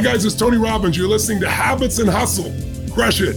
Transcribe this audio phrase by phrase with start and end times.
[0.00, 0.96] Hi, guys, it's Tony Robbins.
[0.96, 2.50] You're listening to Habits and Hustle.
[2.90, 3.36] Crush it.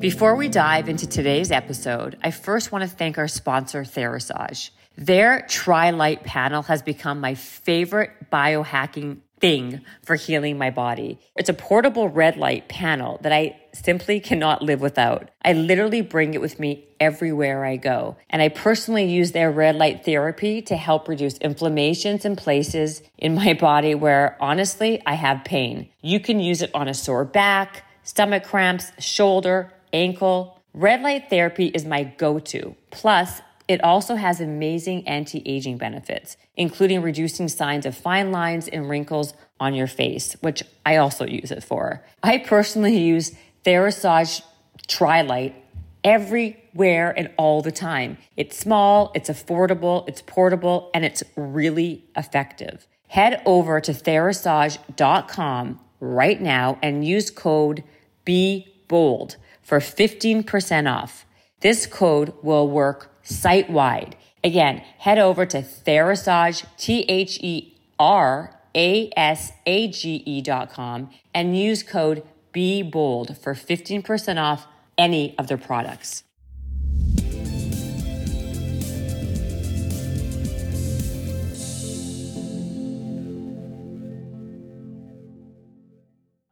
[0.00, 4.70] Before we dive into today's episode, I first want to thank our sponsor, Therasage.
[4.96, 11.18] Their Tri Light panel has become my favorite biohacking thing for healing my body.
[11.36, 15.30] It's a portable red light panel that I simply cannot live without.
[15.44, 18.16] I literally bring it with me everywhere I go.
[18.28, 23.34] And I personally use their red light therapy to help reduce inflammations in places in
[23.34, 25.88] my body where honestly I have pain.
[26.02, 30.60] You can use it on a sore back, stomach cramps, shoulder, ankle.
[30.74, 32.76] Red light therapy is my go to.
[32.90, 33.40] Plus,
[33.70, 39.32] it also has amazing anti aging benefits, including reducing signs of fine lines and wrinkles
[39.60, 42.04] on your face, which I also use it for.
[42.20, 43.30] I personally use
[43.64, 44.42] Therasage
[44.88, 45.54] Tri-Light
[46.02, 48.18] everywhere and all the time.
[48.36, 52.88] It's small, it's affordable, it's portable, and it's really effective.
[53.06, 57.84] Head over to therasage.com right now and use code
[58.24, 61.24] BEBOLD for 15% off.
[61.60, 64.16] This code will work site wide.
[64.42, 70.70] Again, head over to Therasage, T H E R A S A G E dot
[70.72, 72.22] com and use code
[72.52, 76.24] Be Bold for 15% off any of their products.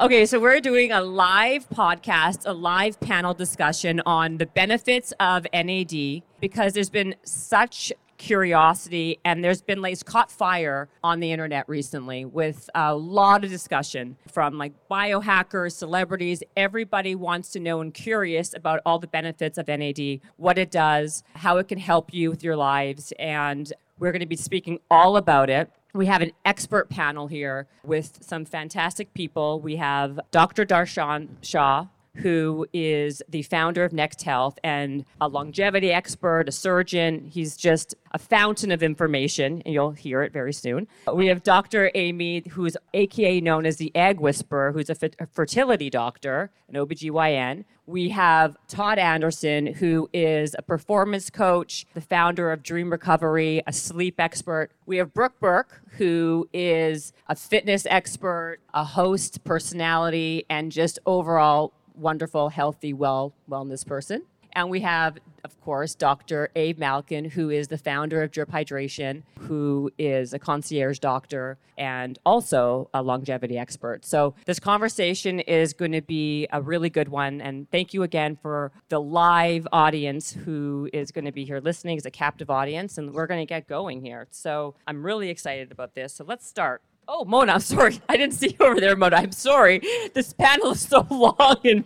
[0.00, 5.44] Okay, so we're doing a live podcast, a live panel discussion on the benefits of
[5.52, 11.68] NAD because there's been such curiosity and there's been like caught fire on the internet
[11.68, 16.44] recently with a lot of discussion from like biohackers celebrities.
[16.56, 21.24] Everybody wants to know and curious about all the benefits of NAD what it does
[21.34, 25.16] how it can help you with your lives and we're going to be speaking all
[25.16, 29.60] about it we have an expert panel here with some fantastic people.
[29.60, 30.64] We have Dr.
[30.64, 37.24] Darshan Shah, who is the founder of Next Health and a longevity expert, a surgeon.
[37.24, 40.88] He's just a fountain of information, and you'll hear it very soon.
[41.12, 41.90] We have Dr.
[41.94, 47.64] Aimee, who's AKA known as the Egg Whisperer, who's a, a fertility doctor, an OBGYN.
[47.86, 53.72] We have Todd Anderson, who is a performance coach, the founder of Dream Recovery, a
[53.72, 54.70] sleep expert.
[54.84, 61.72] We have Brooke Burke, who is a fitness expert, a host, personality, and just overall
[61.98, 64.22] wonderful, healthy, well wellness person.
[64.52, 66.50] And we have, of course, Dr.
[66.56, 72.18] Abe Malkin, who is the founder of Drip Hydration, who is a concierge doctor and
[72.26, 74.04] also a longevity expert.
[74.04, 77.40] So this conversation is going to be a really good one.
[77.40, 81.96] And thank you again for the live audience who is going to be here listening
[81.96, 82.98] as a captive audience.
[82.98, 84.26] And we're going to get going here.
[84.30, 86.14] So I'm really excited about this.
[86.14, 86.82] So let's start.
[87.10, 88.00] Oh, Mona, I'm sorry.
[88.08, 89.16] I didn't see you over there, Mona.
[89.16, 89.80] I'm sorry.
[90.14, 91.84] This panel is so long and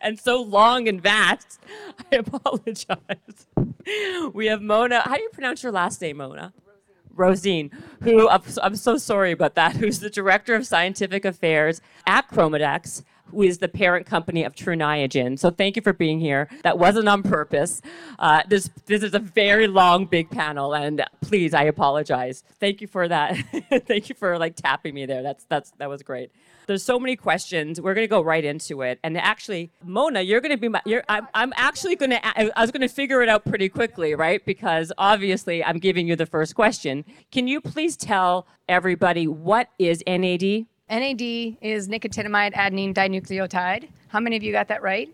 [0.00, 1.60] and so long and vast.
[2.12, 3.46] I apologize.
[4.34, 5.02] We have Mona.
[5.02, 6.52] How do you pronounce your last name, Mona?
[7.14, 7.70] Rosene,
[8.02, 13.42] who I'm so sorry about that, who's the director of scientific affairs at ChromaDex, who
[13.42, 15.38] is the parent company of Tru Niagen.
[15.38, 16.48] So thank you for being here.
[16.62, 17.80] That wasn't on purpose.
[18.18, 22.42] Uh, this this is a very long, big panel, and please, I apologize.
[22.58, 23.36] Thank you for that.
[23.86, 25.22] thank you for like tapping me there.
[25.22, 26.30] That's that's that was great.
[26.66, 27.80] There's so many questions.
[27.80, 29.00] We're gonna go right into it.
[29.02, 30.80] And actually, Mona, you're gonna be my.
[30.84, 32.20] You're, I'm I'm actually gonna.
[32.22, 34.44] I was gonna figure it out pretty quickly, right?
[34.44, 37.04] Because obviously, I'm giving you the first question.
[37.32, 40.66] Can you please tell everybody what is NAD?
[40.90, 41.22] NAD
[41.60, 43.88] is nicotinamide adenine dinucleotide.
[44.08, 45.08] How many of you got that right?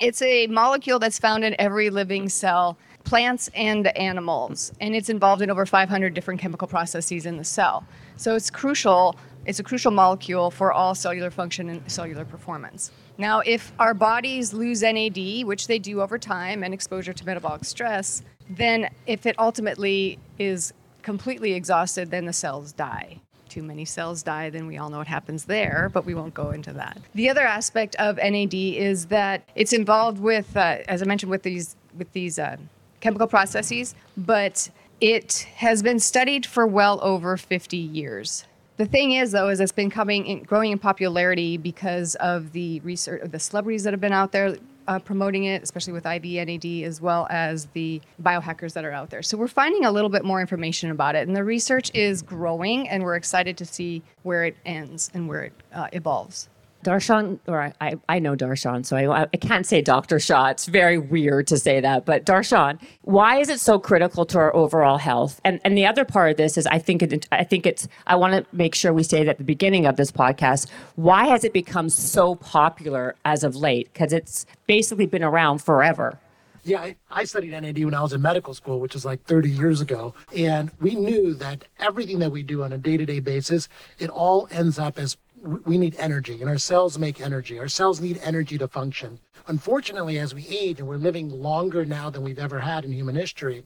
[0.00, 5.42] It's a molecule that's found in every living cell, plants and animals, and it's involved
[5.42, 7.84] in over 500 different chemical processes in the cell.
[8.16, 12.90] So it's crucial, it's a crucial molecule for all cellular function and cellular performance.
[13.18, 17.66] Now, if our bodies lose NAD, which they do over time and exposure to metabolic
[17.66, 20.72] stress, then if it ultimately is
[21.02, 25.06] completely exhausted, then the cells die too many cells die, then we all know what
[25.06, 26.98] happens there, but we won't go into that.
[27.14, 31.42] The other aspect of NAD is that it's involved with, uh, as I mentioned, with
[31.42, 32.56] these with these uh,
[33.00, 38.44] chemical processes, but it has been studied for well over 50 years.
[38.76, 42.78] The thing is, though, is it's been coming in, growing in popularity because of the
[42.80, 44.56] research of the celebrities that have been out there
[44.88, 49.10] uh, promoting it, especially with IV NAD, as well as the biohackers that are out
[49.10, 49.22] there.
[49.22, 52.88] So we're finding a little bit more information about it, and the research is growing,
[52.88, 56.48] and we're excited to see where it ends and where it uh, evolves.
[56.84, 60.18] Darshan, or I- I, know Darshan, so I, I can't say Dr.
[60.20, 60.48] Shah.
[60.50, 62.04] It's very weird to say that.
[62.04, 65.40] But Darshan, why is it so critical to our overall health?
[65.44, 68.14] And and the other part of this is I think it, I think it's I
[68.16, 70.68] want to make sure we say it at the beginning of this podcast.
[70.94, 73.92] Why has it become so popular as of late?
[73.92, 76.18] Because it's basically been around forever.
[76.64, 79.48] Yeah, I, I studied NAD when I was in medical school, which is like 30
[79.48, 80.12] years ago.
[80.36, 84.10] And we knew that everything that we do on a day to day basis, it
[84.10, 87.58] all ends up as we need energy, and our cells make energy.
[87.58, 89.18] Our cells need energy to function.
[89.46, 93.14] Unfortunately, as we age and we're living longer now than we've ever had in human
[93.14, 93.64] history,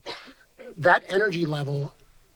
[0.77, 1.93] that energy level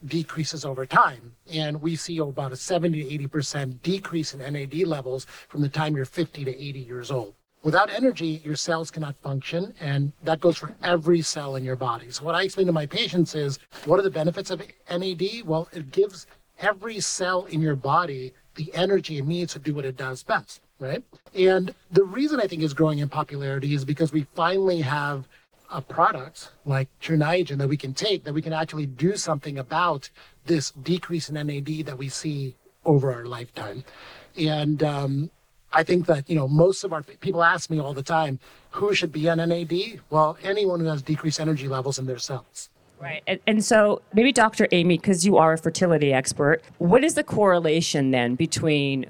[0.07, 1.35] decreases over time.
[1.53, 5.97] And we see about a 70 to 80% decrease in NAD levels from the time
[5.97, 7.35] you're 50 to 80 years old.
[7.63, 12.11] Without energy, your cells cannot function, and that goes for every cell in your body.
[12.11, 15.43] So, what I explain to my patients is what are the benefits of NAD?
[15.45, 16.29] Well, it gives
[16.61, 20.61] every cell in your body the energy it needs to do what it does best,
[20.79, 21.03] right?
[21.35, 25.29] And the reason I think is growing in popularity is because we finally have
[25.71, 29.59] a product like Tru Niagen that we can take that we can actually do something
[29.59, 30.11] about
[30.47, 32.55] this decrease in NAD that we see
[32.85, 33.85] over our lifetime.
[34.39, 35.31] And um,
[35.73, 38.39] I think that, you know, most of our people ask me all the time,
[38.71, 40.01] who should be on NAD?
[40.11, 42.71] Well, anyone who has decreased energy levels in their cells.
[43.01, 43.23] Right.
[43.27, 44.67] And, and so maybe Dr.
[44.73, 49.07] Aimee, because you are a fertility expert, what is the correlation then between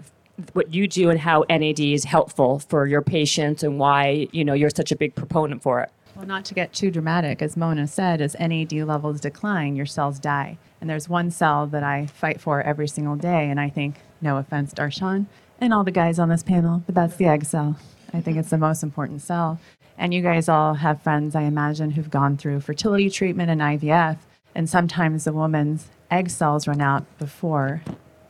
[0.52, 4.52] what you do and how NAD is helpful for your patients and why, you know,
[4.52, 5.90] you're such a big proponent for it?
[6.14, 10.18] Well, not to get too dramatic, as Mona said, as NAD levels decline, your cells
[10.18, 10.58] die.
[10.80, 14.38] And there's one cell that I fight for every single day, and I think, no
[14.38, 15.26] offense, Darshan,
[15.60, 17.76] and all the guys on this panel, but that's the egg cell.
[18.14, 19.60] I think it's the most important cell.
[19.98, 24.18] And you guys all have friends, I imagine, who've gone through fertility treatment and IVF,
[24.54, 27.82] and sometimes the woman's egg cells run out before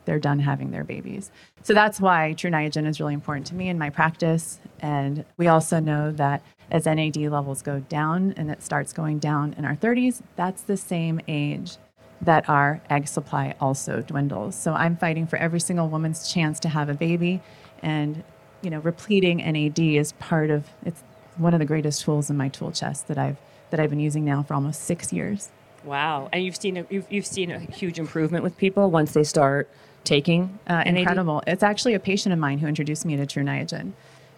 [0.05, 1.31] they're done having their babies.
[1.63, 4.59] So that's why Tru Niagen is really important to me in my practice.
[4.79, 6.41] And we also know that
[6.71, 10.77] as NAD levels go down and it starts going down in our 30s, that's the
[10.77, 11.77] same age
[12.21, 14.55] that our egg supply also dwindles.
[14.55, 17.41] So I'm fighting for every single woman's chance to have a baby
[17.83, 18.23] and
[18.61, 21.03] you know, repleting NAD is part of it's
[21.37, 23.37] one of the greatest tools in my tool chest that I've
[23.69, 25.49] that I've been using now for almost 6 years.
[25.83, 26.29] Wow.
[26.31, 29.69] And you've seen a, you've, you've seen a huge improvement with people once they start
[30.05, 30.97] taking uh, NAD?
[30.99, 31.43] incredible.
[31.45, 33.91] It's actually a patient of mine who introduced me to Tru Niagen.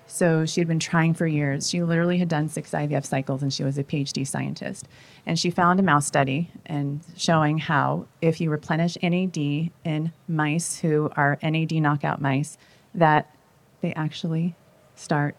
[0.08, 1.70] So she had been trying for years.
[1.70, 4.88] She literally had done six IVF cycles and she was a PhD scientist.
[5.28, 10.80] And she found a mouse study and showing how if you replenish NAD in mice
[10.80, 12.58] who are NAD knockout mice,
[12.96, 13.36] that
[13.82, 14.56] they actually
[14.96, 15.36] start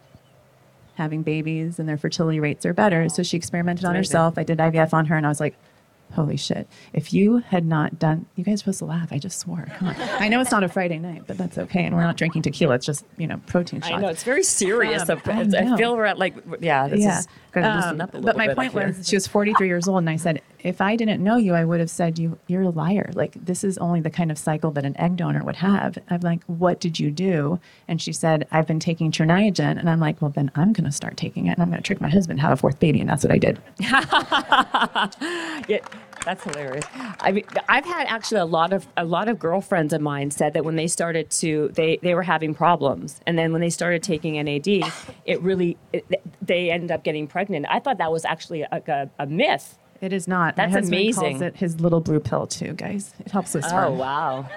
[1.00, 3.08] having babies and their fertility rates are better.
[3.08, 4.36] So she experimented on herself.
[4.36, 5.56] I did IVF on her and I was like,
[6.12, 6.68] holy shit.
[6.92, 9.12] If you had not done, you guys are supposed to laugh.
[9.12, 9.66] I just swore.
[9.76, 9.96] Come on.
[9.98, 11.84] I know it's not a Friday night, but that's okay.
[11.84, 12.74] And we're not drinking tequila.
[12.74, 13.94] It's just, you know, protein shots.
[13.94, 15.08] I know it's very serious.
[15.08, 16.88] Um, I I, feel we're at like yeah.
[16.88, 17.20] This yeah.
[17.20, 19.26] is going to loosen Um, up a little but my bit point was, she was
[19.26, 22.18] 43 years old, and I said, if I didn't know you, I would have said
[22.18, 23.10] you you're a liar.
[23.14, 25.98] Like this is only the kind of cycle that an egg donor would have.
[26.08, 27.60] I'm like, what did you do?
[27.88, 31.16] And she said, I've been taking True and I'm like, well, then I'm to start
[31.16, 33.24] taking it, and I'm to trick my husband to have a fourth baby, and that's
[33.24, 33.60] what I did.
[35.68, 35.78] Yeah,
[36.24, 36.84] that's hilarious.
[37.20, 40.52] I mean, I've had actually a lot of a lot of girlfriends of mine said
[40.54, 44.02] that when they started to they they were having problems, and then when they started
[44.02, 44.66] taking NAD,
[45.26, 46.06] it really it,
[46.42, 47.66] they ended up getting pregnant.
[47.68, 49.78] I thought that was actually a, a, a myth.
[50.00, 50.56] It is not.
[50.56, 51.30] That's my husband amazing.
[51.30, 53.12] Calls it his little blue pill too, guys.
[53.20, 53.98] It helps with Oh sperm.
[53.98, 54.48] wow.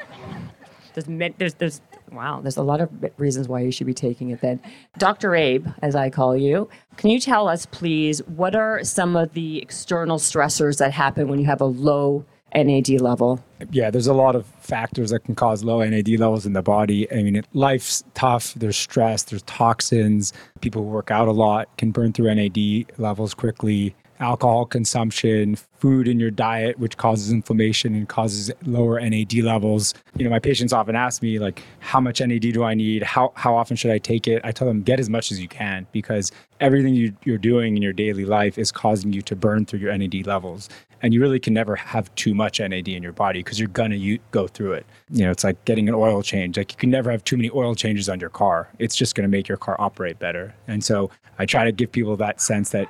[0.93, 1.81] There's mi- there's there's
[2.11, 2.39] wow.
[2.41, 4.41] There's a lot of reasons why you should be taking it.
[4.41, 4.59] Then,
[4.99, 5.35] Dr.
[5.35, 9.59] Abe, as I call you, can you tell us, please, what are some of the
[9.61, 13.43] external stressors that happen when you have a low NAD level?
[13.71, 17.11] yeah, there's a lot of factors that can cause low NAD levels in the body.
[17.11, 18.53] I mean, it, life's tough.
[18.55, 19.23] There's stress.
[19.23, 20.31] There's toxins.
[20.61, 23.95] People who work out a lot can burn through NAD levels quickly.
[24.19, 29.93] Alcohol consumption, food in your diet, which causes inflammation and causes lower NAD levels.
[30.17, 33.03] You know, my patients often ask me like, how much NAD do I need?
[33.03, 34.41] How how often should I take it?
[34.43, 37.83] I tell them get as much as you can because everything you, you're doing in
[37.83, 40.69] your daily life is causing you to burn through your NAD levels
[41.03, 43.95] and you really can never have too much NAD in your body because you're gonna
[43.95, 44.85] u- go through it.
[45.11, 46.57] You know, it's like getting an oil change.
[46.57, 48.69] Like you can never have too many oil changes on your car.
[48.79, 50.55] It's just gonna make your car operate better.
[50.67, 52.87] And so I try to give people that sense that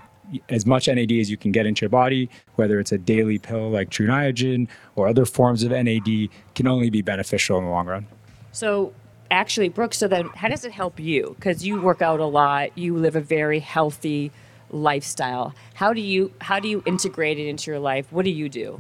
[0.50, 3.70] as much NAD as you can get into your body, whether it's a daily pill
[3.70, 7.88] like Tru Niagen or other forms of NAD, can only be beneficial in the long
[7.88, 8.08] run.
[8.51, 8.94] So,
[9.32, 11.36] actually, Brooke, so then how does it help you?
[11.38, 14.32] Because you work out a lot, you live a very healthy
[14.74, 15.53] lifestyle.
[15.75, 18.12] How do you how do you integrate it into your life?
[18.12, 18.80] What do you do?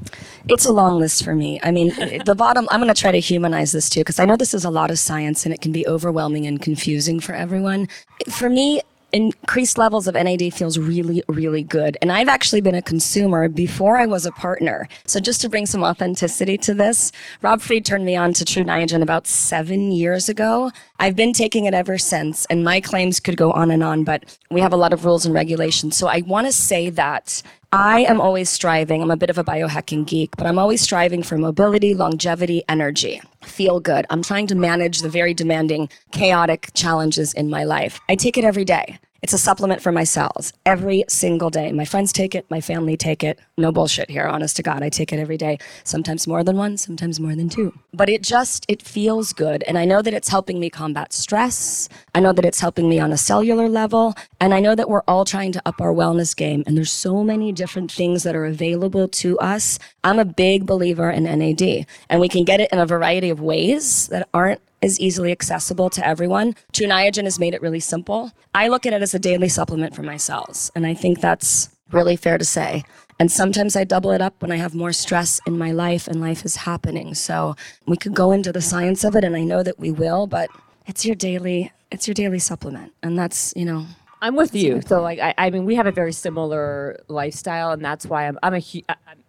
[0.49, 1.59] It's a long list for me.
[1.63, 1.89] I mean,
[2.25, 4.65] the bottom, I'm going to try to humanize this too, because I know this is
[4.65, 7.87] a lot of science and it can be overwhelming and confusing for everyone.
[8.29, 8.81] For me,
[9.13, 11.97] increased levels of NAD feels really, really good.
[12.01, 14.87] And I've actually been a consumer before I was a partner.
[15.05, 18.63] So just to bring some authenticity to this, Rob Fried turned me on to Tru
[18.63, 20.71] Niagen about seven years ago.
[21.03, 24.39] I've been taking it ever since, and my claims could go on and on, but
[24.49, 25.97] we have a lot of rules and regulations.
[25.97, 27.43] So I want to say that
[27.73, 29.01] I am always striving.
[29.01, 33.21] I'm a bit of a biohacking geek, but I'm always striving for mobility, longevity, energy,
[33.41, 34.05] feel good.
[34.09, 37.99] I'm trying to manage the very demanding, chaotic challenges in my life.
[38.07, 38.97] I take it every day.
[39.23, 41.71] It's a supplement for my cells every single day.
[41.71, 43.39] My friends take it, my family take it.
[43.57, 44.83] No bullshit here, honest to God.
[44.83, 47.73] I take it every day, sometimes more than one, sometimes more than two.
[47.93, 51.87] But it just it feels good and I know that it's helping me combat stress.
[52.13, 55.03] I know that it's helping me on a cellular level, and I know that we're
[55.07, 58.45] all trying to up our wellness game and there's so many different things that are
[58.45, 59.79] available to us.
[60.03, 63.39] I'm a big believer in NAD, and we can get it in a variety of
[63.39, 66.55] ways that aren't is easily accessible to everyone.
[66.73, 68.31] Tru Niagen has made it really simple.
[68.53, 71.69] I look at it as a daily supplement for my cells, and I think that's
[71.91, 72.83] really fair to say.
[73.19, 76.19] And sometimes I double it up when I have more stress in my life and
[76.19, 77.13] life is happening.
[77.13, 80.27] So we could go into the science of it, and I know that we will,
[80.27, 80.49] but
[80.87, 83.85] it's your daily it's your daily supplement, and that's you know
[84.21, 84.81] I'm with you.
[84.81, 88.39] So like I, I mean we have a very similar lifestyle and that's why I'm
[88.41, 88.81] I'm a hu-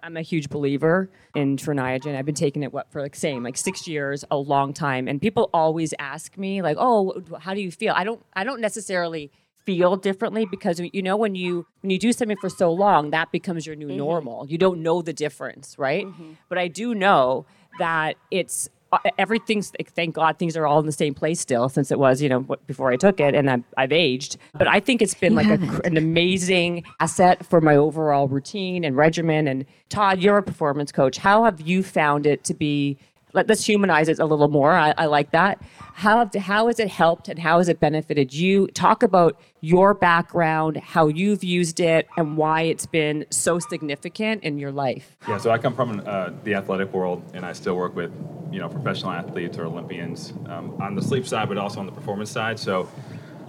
[0.04, 3.42] I'm, a huge believer in Tru Niagen I've been taking it what for like same
[3.42, 5.08] like 6 years, a long time.
[5.08, 8.61] And people always ask me like, "Oh, how do you feel?" I don't I don't
[8.61, 9.30] necessarily
[9.64, 13.32] feel differently because you know when you when you do something for so long that
[13.32, 13.96] becomes your new mm-hmm.
[13.96, 14.46] normal.
[14.46, 16.06] You don't know the difference right?
[16.06, 16.32] Mm-hmm.
[16.49, 17.46] But i do know
[17.78, 21.90] that it's Uh, everything's thank god things are all in the same place still since
[21.90, 24.36] it was you know before i took it and I've, I've aged.
[24.52, 28.96] But i think it's been like a, an amazing asset for my overall routine and
[28.96, 29.48] regimen.
[29.48, 31.18] And todd you're a performance coach.
[31.18, 32.98] How have you found it to be
[33.34, 34.72] let, let's humanize it a little more.
[34.72, 35.60] I, I like that.
[35.94, 38.66] How, how has it helped and how has it benefited you?
[38.68, 44.58] Talk about your background how you've used it and why it's been so significant in
[44.58, 45.16] your life.
[45.28, 48.12] Yeah, so I come from uh, the athletic world, and I still work with,
[48.50, 51.92] you know, professional athletes or Olympians um, on the sleep side, but also on the
[51.92, 52.58] performance side.
[52.58, 52.88] So,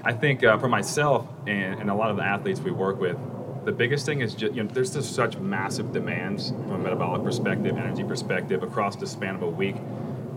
[0.05, 3.17] I think uh, for myself and, and a lot of the athletes we work with,
[3.65, 7.24] the biggest thing is just, you know, there's just such massive demands from a metabolic
[7.24, 9.75] perspective, energy perspective across the span of a week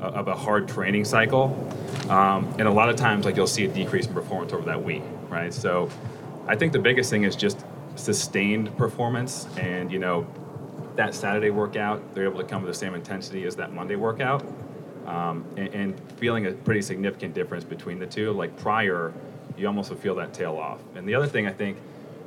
[0.00, 1.54] uh, of a hard training cycle,
[2.08, 4.82] um, and a lot of times, like you'll see a decrease in performance over that
[4.82, 5.52] week, right?
[5.52, 5.90] So,
[6.46, 7.64] I think the biggest thing is just
[7.96, 10.26] sustained performance, and you know,
[10.96, 14.42] that Saturday workout, they're able to come with the same intensity as that Monday workout,
[15.06, 18.32] um, and, and feeling a pretty significant difference between the two.
[18.32, 19.12] Like prior,
[19.56, 20.80] you almost would feel that tail off.
[20.94, 21.76] And the other thing I think,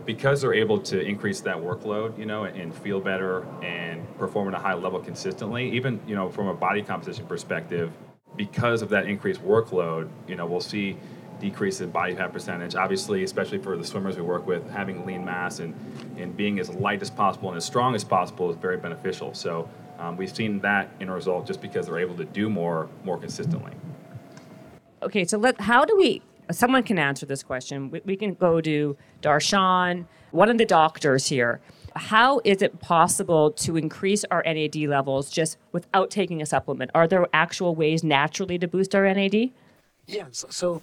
[0.05, 4.47] because they're able to increase that workload, you know, and, and feel better and perform
[4.47, 7.91] at a high level consistently, even you know from a body composition perspective,
[8.35, 10.97] because of that increased workload, you know, we'll see
[11.39, 12.75] decrease in body fat percentage.
[12.75, 15.73] Obviously, especially for the swimmers we work with, having lean mass and,
[16.17, 19.33] and being as light as possible and as strong as possible is very beneficial.
[19.33, 19.67] So
[19.99, 23.17] um, we've seen that in a result just because they're able to do more more
[23.17, 23.73] consistently.
[25.01, 26.21] okay, so let how do we?
[26.51, 27.91] Someone can answer this question.
[27.91, 31.61] We, we can go to Darshan, one of the doctors here.
[31.95, 36.91] How is it possible to increase our NAD levels just without taking a supplement?
[36.95, 39.51] Are there actual ways naturally to boost our NAD?
[40.07, 40.45] Yes.
[40.49, 40.81] So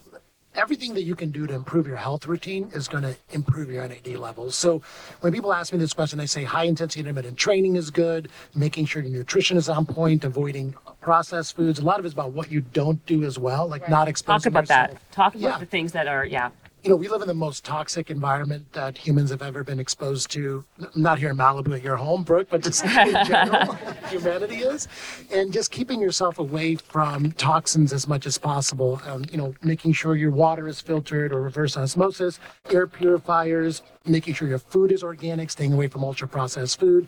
[0.58, 3.86] everything that you can do to improve your health routine is going to improve your
[3.86, 4.56] NAD levels.
[4.56, 4.82] So
[5.20, 8.86] when people ask me this question, I say high intensity intermittent training is good, making
[8.86, 11.78] sure your nutrition is on point, avoiding processed foods.
[11.78, 14.40] A lot of it's about what you don't do as well, like not exposing.
[14.40, 15.12] Talk about that.
[15.12, 15.58] Talk about Yeah.
[15.58, 16.50] the things that are yeah.
[16.88, 20.30] You know, we live in the most toxic environment that humans have ever been exposed
[20.30, 20.64] to.
[20.96, 23.74] Not here in Malibu at your home, Brooke, but just in general,
[24.08, 24.88] humanity is.
[25.30, 29.02] And just keeping yourself away from toxins as much as possible.
[29.04, 32.40] Um, you know, making sure your water is filtered or reverse osmosis,
[32.70, 37.06] air purifiers, making sure your food is organic, staying away from ultra processed food.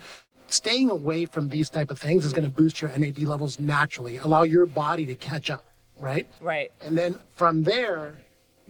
[0.49, 4.19] Staying away from these type of things is going to boost your NAD levels naturally,
[4.19, 5.65] allow your body to catch up,
[5.99, 6.27] right?
[6.43, 6.71] Right.
[6.83, 8.19] And then from there,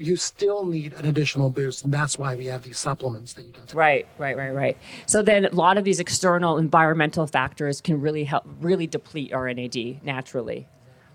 [0.00, 1.85] you still need an additional boost.
[1.85, 3.76] And that's why we have these supplements that you can take.
[3.76, 4.78] Right, right, right, right.
[5.04, 9.52] So then a lot of these external environmental factors can really help really deplete our
[9.52, 10.66] NAD naturally.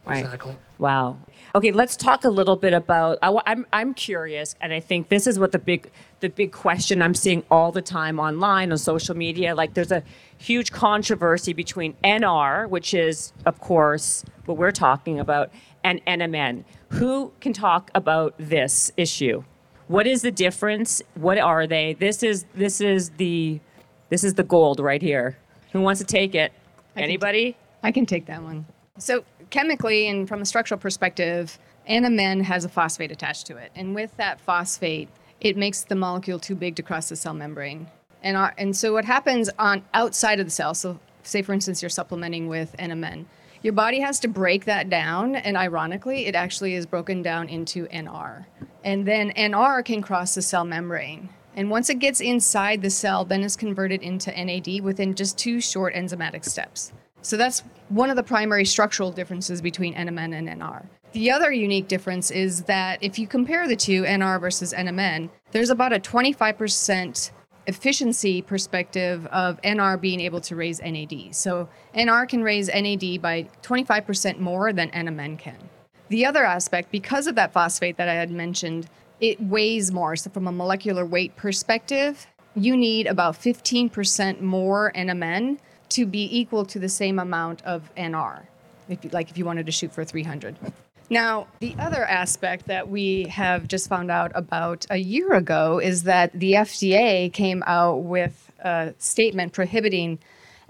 [0.05, 0.23] Right.
[0.23, 0.55] Exactly.
[0.77, 1.17] Wow.
[1.55, 3.17] Okay, let's talk a little bit about.
[3.23, 5.89] I, am I'm curious, and I think this is what the big
[6.19, 9.55] the big question I'm seeing all the time online on social media.
[9.55, 10.03] Like, there's a
[10.37, 15.49] huge controversy between NR, which is of course what we're talking about,
[15.85, 16.63] and NMN.
[16.89, 19.43] Who can talk about this issue?
[19.87, 21.01] What is the difference?
[21.13, 21.93] What are they?
[21.93, 23.59] This is this is the
[24.09, 25.37] this is the gold right here.
[25.71, 26.51] Who wants to take it?
[26.97, 27.55] Anybody?
[27.83, 28.65] I can take that one.
[28.97, 33.71] So, chemically and from a structural perspective, NMN has a phosphate attached to it.
[33.75, 35.09] And with that phosphate,
[35.41, 37.87] it makes the molecule too big to cross the cell membrane.
[38.23, 41.83] And, our, and so, what happens on outside of the cell, so say for instance,
[41.83, 43.25] you're supplementing with NMN,
[43.65, 45.35] your body has to break that down.
[45.35, 48.45] And ironically, it actually is broken down into NR.
[48.83, 51.29] And then NR can cross the cell membrane.
[51.55, 55.59] And once it gets inside the cell, then it's converted into NAD within just two
[55.59, 56.93] short enzymatic steps.
[57.23, 60.85] So that's one of the primary structural differences between NMN and NR.
[61.13, 65.71] The other unique difference is that if you compare the two, NR versus NMN, there's
[65.71, 67.31] about a 25%
[67.67, 71.35] efficiency perspective of NR being able to raise NAD.
[71.35, 75.57] So NR can raise NAD by 25% more than NMN can.
[76.09, 78.87] The other aspect, because of that phosphate that I had mentioned,
[79.19, 80.15] it weighs more.
[80.15, 85.57] So, from a molecular weight perspective, you need about 15% more NMN
[85.89, 88.43] to be equal to the same amount of NR,
[88.87, 90.55] if you, like if you wanted to shoot for 300.
[91.09, 96.03] Now, the other aspect that we have just found out about a year ago is
[96.03, 100.17] that the FDA came out with a statement prohibiting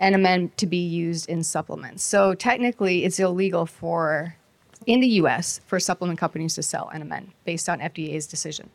[0.02, 2.04] NMN to be used in supplements.
[2.04, 4.36] So technically, it's illegal for
[4.86, 8.70] in the US for supplement companies to sell NMN based on FDA's decision.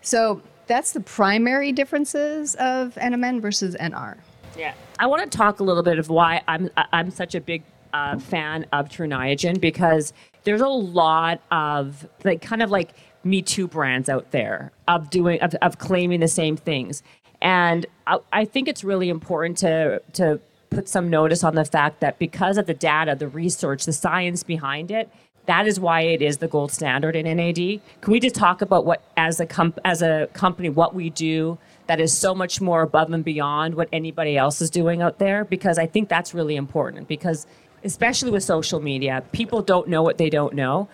[0.00, 4.16] So that's the primary differences of NMN versus NR.
[4.56, 4.74] Yeah.
[4.98, 8.18] I want to talk a little bit of why I'm I'm such a big uh,
[8.18, 10.12] fan of Tru Niagen because
[10.44, 12.90] there's a lot of like kind of like
[13.24, 17.02] Me Too brands out there of doing of, of claiming the same things,
[17.40, 22.00] and I, I think it's really important to to put some notice on the fact
[22.00, 25.10] that because of the data, the research, the science behind it,
[25.46, 27.80] that is why it is the gold standard in NAD.
[28.00, 31.58] Can we just talk about what, as a comp- as a company, what we do
[31.88, 35.44] that is so much more above and beyond what anybody else is doing out there?
[35.44, 37.08] Because I think that's really important.
[37.08, 37.46] Because
[37.84, 40.88] especially with social media, people don't know what they don't know,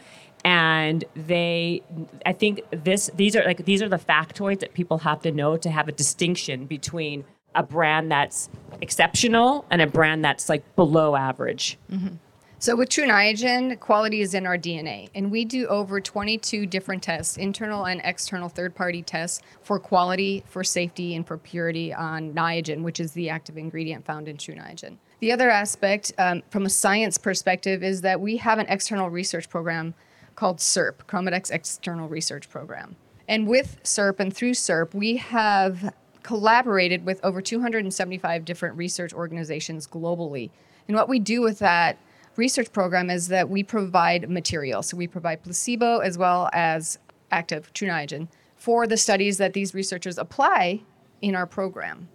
[0.44, 1.82] and they,
[2.24, 5.56] I think this, these are like these are the factoids that people have to know
[5.56, 8.48] to have a distinction between a brand that's
[8.80, 11.78] exceptional and a brand that's like below average.
[11.90, 12.14] Mm-hmm.
[12.60, 17.04] So with Tru Niagen, quality is in our DNA, and we do over 22 different
[17.04, 22.82] tests, internal and external third-party tests for quality, for safety, and for purity on Niagen,
[22.82, 24.96] which is the active ingredient found in Tru Niagen.
[25.20, 29.48] The other aspect, um, from a science perspective, is that we have an external research
[29.48, 29.94] program
[30.36, 32.94] called CERP, ChromaDex External Research Program.
[33.26, 39.86] And with CERP and through CERP, we have collaborated with over 275 different research organizations
[39.86, 40.50] globally.
[40.86, 41.98] And what we do with that
[42.36, 44.82] research program is that we provide material.
[44.82, 46.98] So we provide placebo as well as
[47.32, 50.82] active Tru Niagen for the studies that these researchers apply
[51.20, 52.08] in our program.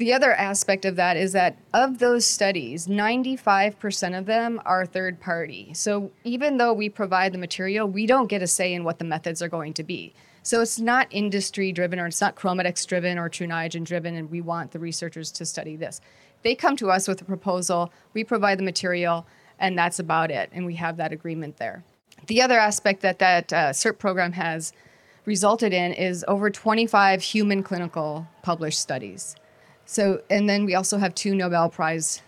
[0.00, 5.20] The other aspect of that is that of those studies, 95% of them are third
[5.20, 5.74] party.
[5.74, 9.04] So even though we provide the material, we don't get a say in what the
[9.04, 10.14] methods are going to be.
[10.42, 14.30] So it's not industry driven or it's not ChromaDex driven or Tru Niagen driven, and
[14.30, 16.00] we want the researchers to study this.
[16.44, 19.26] They come to us with a proposal, we provide the material,
[19.58, 20.48] and that's about it.
[20.54, 21.84] And we have that agreement there.
[22.26, 24.72] The other aspect that that uh, CERP program has
[25.26, 29.36] resulted in is over 25 human clinical published studies.
[29.90, 32.22] So, and then we also have two Nobel Prize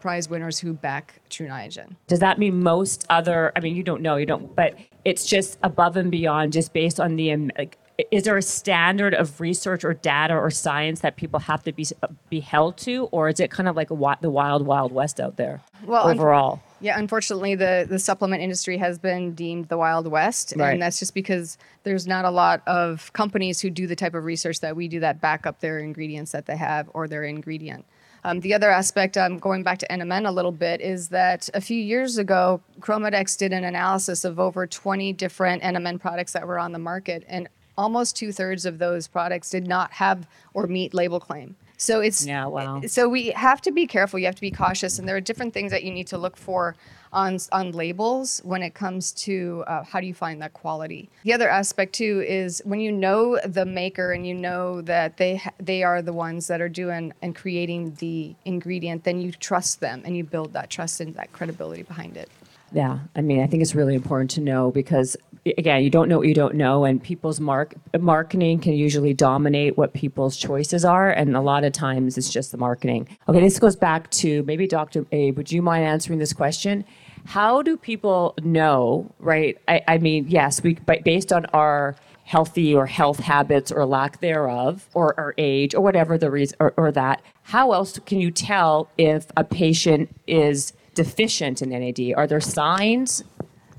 [0.00, 1.96] prize winners who back Tru Niagen.
[2.06, 3.50] Does that mean most other?
[3.56, 7.00] I mean, you don't know, you don't, but it's just above and beyond, just based
[7.00, 7.32] on the.
[7.32, 7.76] um, Like,
[8.10, 11.86] is there a standard of research or data or science that people have to be
[12.30, 15.36] be held to, or is it kind of like a, the wild, wild west out
[15.36, 16.62] there Well, un- overall?
[16.80, 20.54] Yeah, unfortunately, the, the supplement industry has been deemed the Wild West.
[20.56, 20.72] Right.
[20.72, 24.24] And that's just because there's not a lot of companies who do the type of
[24.24, 27.84] research that we do that back up their ingredients that they have or their ingredient.
[28.24, 31.60] Um, the other aspect, um, going back to NMN a little bit, is that a
[31.60, 36.58] few years ago, ChromaDex did an analysis of over 20 different NMN products that were
[36.58, 37.48] on the market, and
[37.78, 41.56] almost two thirds of those products did not have or meet label claim.
[41.80, 42.82] So it's Yeah, wow.
[42.86, 44.18] so we have to be careful.
[44.18, 46.36] You have to be cautious, and there are different things that you need to look
[46.36, 46.74] for
[47.12, 51.08] on on labels when it comes to uh, how do you find that quality.
[51.22, 55.36] The other aspect too is when you know the maker and you know that they
[55.36, 59.78] ha- they are the ones that are doing and creating the ingredient, then you trust
[59.78, 62.28] them and you build that trust and that credibility behind it.
[62.72, 65.16] Yeah, I mean, I think it's really important to know because
[65.56, 69.78] again, you don't know what you don't know, and people's mark marketing can usually dominate
[69.78, 73.08] what people's choices are, and a lot of times it's just the marketing.
[73.28, 75.06] Okay, this goes back to maybe Dr.
[75.12, 75.36] Abe.
[75.36, 76.84] Would you mind answering this question?
[77.24, 79.56] How do people know, right?
[79.68, 84.20] I, I mean, yes, we but based on our healthy or health habits or lack
[84.20, 88.30] thereof or, or age or whatever the reason or, or that how else can you
[88.30, 93.22] tell if a patient is deficient in nad are there signs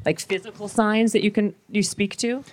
[0.06, 2.44] like physical signs that you can you speak to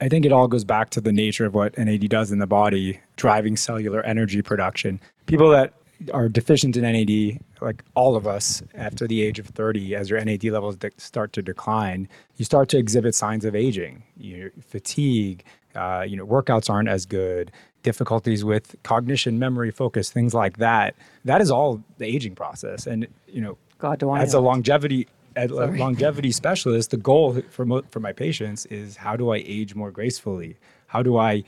[0.00, 2.46] I think it all goes back to the nature of what NAD does in the
[2.46, 5.00] body, driving cellular energy production.
[5.24, 5.72] People that
[6.12, 10.22] are deficient in NAD, like all of us, after the age of 30, as your
[10.22, 15.42] NAD levels de- start to decline, you start to exhibit signs of aging, you fatigue,
[15.74, 17.50] uh, you know, workouts aren't as good,
[17.82, 20.94] difficulties with cognition, memory, focus, things like that.
[21.24, 22.86] That is all the aging process.
[22.86, 24.42] And, you know, God, do I as a know.
[24.44, 29.42] longevity a longevity specialist, the goal for mo- for my patients is how do I
[29.46, 30.56] age more gracefully?
[30.86, 31.44] How do I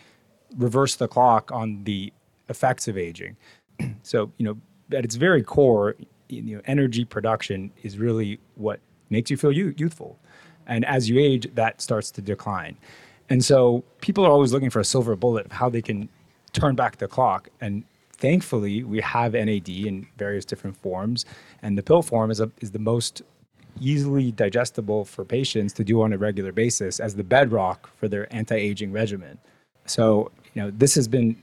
[0.56, 2.12] reverse the clock on the
[2.48, 3.36] effects of aging?
[4.02, 4.58] so you know,
[4.96, 5.96] at its very core,
[6.28, 10.18] you know, energy production is really what makes you feel you- youthful,
[10.66, 12.76] and as you age, that starts to decline.
[13.30, 16.08] And so people are always looking for a silver bullet of how they can
[16.52, 17.48] turn back the clock.
[17.60, 17.84] And
[18.18, 21.24] thankfully, we have NAD in various different forms,
[21.62, 23.22] and the pill form is a, is the most
[23.80, 28.32] easily digestible for patients to do on a regular basis as the bedrock for their
[28.34, 29.38] anti-aging regimen.
[29.86, 31.36] So, you know, this has been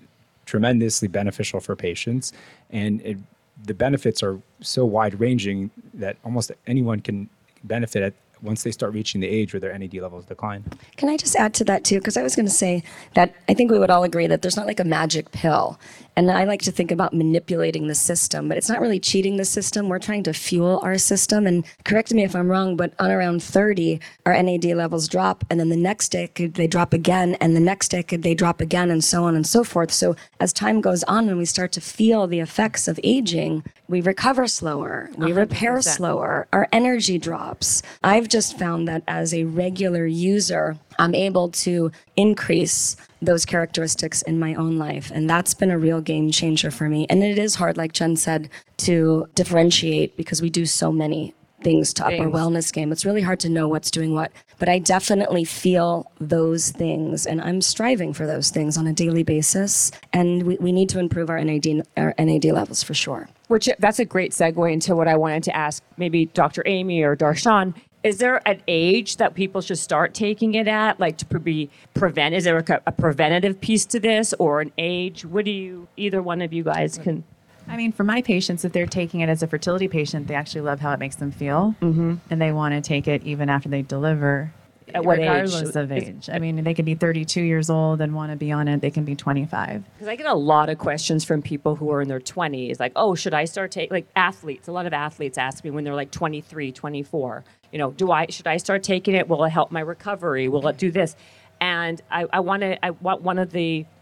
[0.46, 2.34] tremendously beneficial for patients,
[2.70, 3.18] and it,
[3.64, 7.30] the benefits are so wide-ranging that almost anyone can
[7.64, 10.64] benefit at once they start reaching the age where their NAD levels decline.
[10.98, 12.00] Can I just add to that too?
[12.00, 12.84] Because I was going to say
[13.14, 15.80] that I think we would all agree that there's not like a magic pill.
[16.18, 19.46] And I like to think about manipulating the system, but it's not really cheating the
[19.46, 19.90] system.
[19.90, 21.46] We're trying to fuel our system.
[21.46, 25.44] And correct me if I'm wrong, but on around 30, our NAD levels drop.
[25.50, 27.36] And then the next decade, they drop again.
[27.36, 29.92] And the next decade, they drop again, and so on and so forth.
[29.92, 34.02] So as time goes on and we start to feel the effects of aging, we
[34.02, 35.84] recover slower, we repair 100%.
[35.84, 37.84] slower, our energy drops.
[38.04, 44.40] I've just found that as a regular user, I'm able to increase those characteristics in
[44.40, 45.12] my own life.
[45.14, 47.06] And that's been a real game changer for me.
[47.10, 51.34] And it is hard, like Jen said, to differentiate because we do so many
[51.66, 52.92] things to up our wellness game.
[52.92, 54.32] It's really hard to know what's doing what.
[54.60, 59.24] But I definitely feel those things and I'm striving for those things on a daily
[59.24, 59.92] basis.
[60.14, 63.28] And we, we need to improve our NAD, our NAD levels for sure.
[63.48, 66.64] Which that's a great segue into what I wanted to ask maybe Dr.
[66.68, 67.74] Aimee or Darshan.
[68.06, 72.36] Is there an age that people should start taking it at, like to be prevent?
[72.36, 75.26] Is there a, a preventative piece to this, or an age?
[75.26, 75.88] What do you?
[75.98, 77.24] Either one of you guys can.
[77.68, 80.62] I mean, for my patients, if they're taking it as a fertility patient, they actually
[80.62, 82.18] love how it makes them feel, mm-hmm.
[82.30, 84.54] and they want to take it even after they deliver.
[84.94, 85.28] At what age?
[85.28, 86.30] regardless of age.
[86.32, 88.82] I mean, they could be 32 years old and want to be on it.
[88.82, 89.84] They can be 25.
[89.94, 92.92] Because I get a lot of questions from people who are in their 20s, like,
[92.96, 95.96] oh, should I start taking, like athletes, a lot of athletes ask me when they're
[95.96, 99.28] like 23, 24, you know, do I, should I start taking it?
[99.28, 100.48] Will it help my recovery?
[100.48, 101.16] Will it do this?
[101.60, 103.95] And I, I want to, I want one of the s- you know,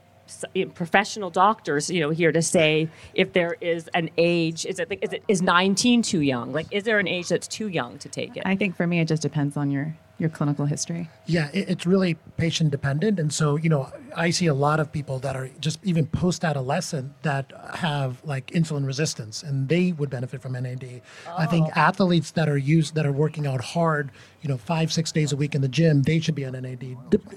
[0.73, 5.13] professional doctors, you know, here to say if there is an age, is it, is
[5.13, 6.51] it, is 19 too young?
[6.51, 8.43] Like, is there an age that's too young to take it?
[8.45, 11.09] I think for me, it just depends on your your clinical history.
[11.25, 13.19] Yeah, it, it's really patient dependent.
[13.19, 16.45] And so, you know, I see a lot of people that are just even post
[16.45, 21.01] adolescent that have like insulin resistance and they would benefit from NAD.
[21.36, 21.79] I think oh.
[21.79, 25.36] athletes that are used, that are working out hard, you know, five, six days a
[25.36, 26.83] week in the gym, they should be on NAD.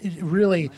[0.03, 0.71] It really,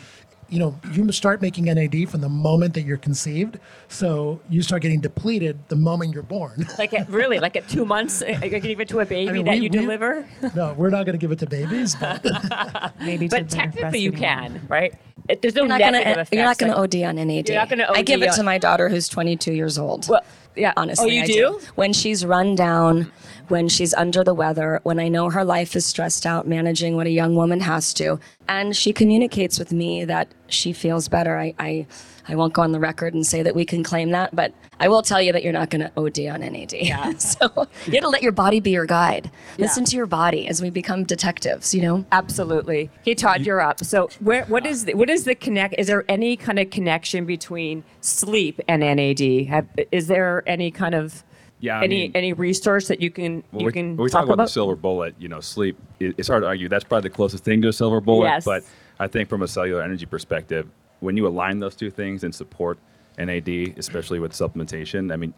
[0.48, 3.58] you know, you start making NAD from the moment that you're conceived.
[3.88, 6.66] So you start getting depleted the moment you're born.
[6.78, 9.32] like, at, really, like at two months, I can give it to a baby I
[9.32, 10.26] mean, that we- you we- deliver?
[10.54, 12.24] no, we're not going to give it to babies, but
[13.00, 14.94] Maybe, But their technically, you can, right?
[15.28, 16.32] It, there's no You're not negative gonna, effects.
[16.32, 17.48] you're not going to OD on NAD.
[17.48, 20.08] You're not gonna I give OD it to my daughter who's 22 years old.
[20.08, 20.22] Well,
[20.56, 20.72] yeah.
[20.76, 21.06] Oh, honestly.
[21.06, 21.61] Oh, you I do?
[21.74, 23.12] When she's run down,
[23.48, 27.06] when she's under the weather, when I know her life is stressed out, managing what
[27.06, 31.37] a young woman has to, and she communicates with me that she feels better.
[31.37, 31.87] I, I,
[32.28, 34.88] I won't go on the record and say that we can claim that, but I
[34.88, 36.72] will tell you that you're not going to OD on NAD.
[36.74, 37.12] Yeah.
[37.18, 37.50] so
[37.87, 39.30] you have to let your body be your guide.
[39.56, 39.64] Yeah.
[39.64, 41.74] Listen to your body as we become detectives.
[41.74, 42.04] You know.
[42.12, 42.90] Absolutely.
[43.00, 43.84] Okay, Todd, you're up.
[43.84, 45.74] So, where, what is the, what is the connect?
[45.78, 49.46] Is there any kind of connection between sleep and NAD?
[49.48, 51.24] Have, is there any kind of
[51.60, 54.26] Yeah, I any mean- any research that you can When you we, can we talk
[54.26, 56.68] talk about, the silver bullet, you know, sleep, it, it's hard to argue.
[56.68, 58.26] That's probably the closest thing to a silver bullet.
[58.26, 58.44] Yes.
[58.44, 58.64] But
[59.00, 60.68] I think from a cellular energy perspective,
[61.00, 62.78] when you align those two things and support
[63.18, 65.34] NAD, especially with supplementation, I mean,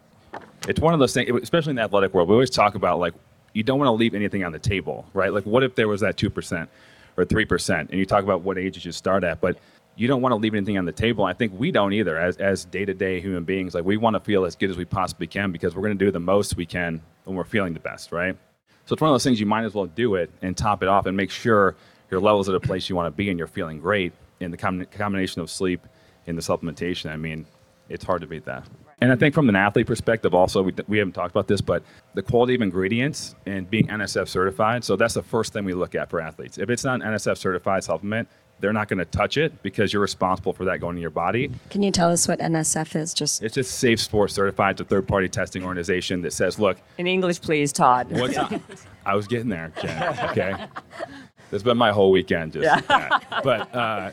[0.68, 3.14] it's one of those things, especially in the athletic world, we always talk about like,
[3.52, 5.32] you don't want to leave anything on the table, right?
[5.32, 6.68] Like, what if there was that 2%
[7.16, 7.80] or 3%?
[7.80, 9.58] And you talk about what age you should start at, but
[10.00, 11.24] you don't want to leave anything on the table.
[11.24, 13.74] I think we don't either as, as day-to-day human beings.
[13.74, 16.02] Like we want to feel as good as we possibly can because we're going to
[16.02, 18.34] do the most we can when we're feeling the best, right?
[18.86, 20.88] So it's one of those things you might as well do it and top it
[20.88, 21.76] off and make sure
[22.10, 24.14] your level's at a place you want to be and you're feeling great.
[24.40, 25.86] and the com- combination of sleep
[26.26, 27.44] and the supplementation, I mean,
[27.90, 28.66] it's hard to beat that.
[29.02, 31.82] And I think from an athlete perspective, also, we, we haven't talked about this, but
[32.14, 34.82] the quality of ingredients and being NSF certified.
[34.82, 36.56] So that's the first thing we look at for athletes.
[36.56, 38.28] If it's not an NSF certified supplement,
[38.60, 41.50] they're not going to touch it because you're responsible for that going in your body.
[41.70, 43.14] Can you tell us what NSF is?
[43.14, 44.72] Just It's just Safe Sports certified.
[44.72, 48.10] It's a third party testing organization that says, look, In English, please, Todd.
[48.10, 48.62] what's on,
[49.04, 50.18] I was getting there, Jen.
[50.30, 50.52] Okay.
[51.50, 52.52] This has been my whole weekend.
[52.52, 53.24] Just that.
[53.42, 54.10] But uh,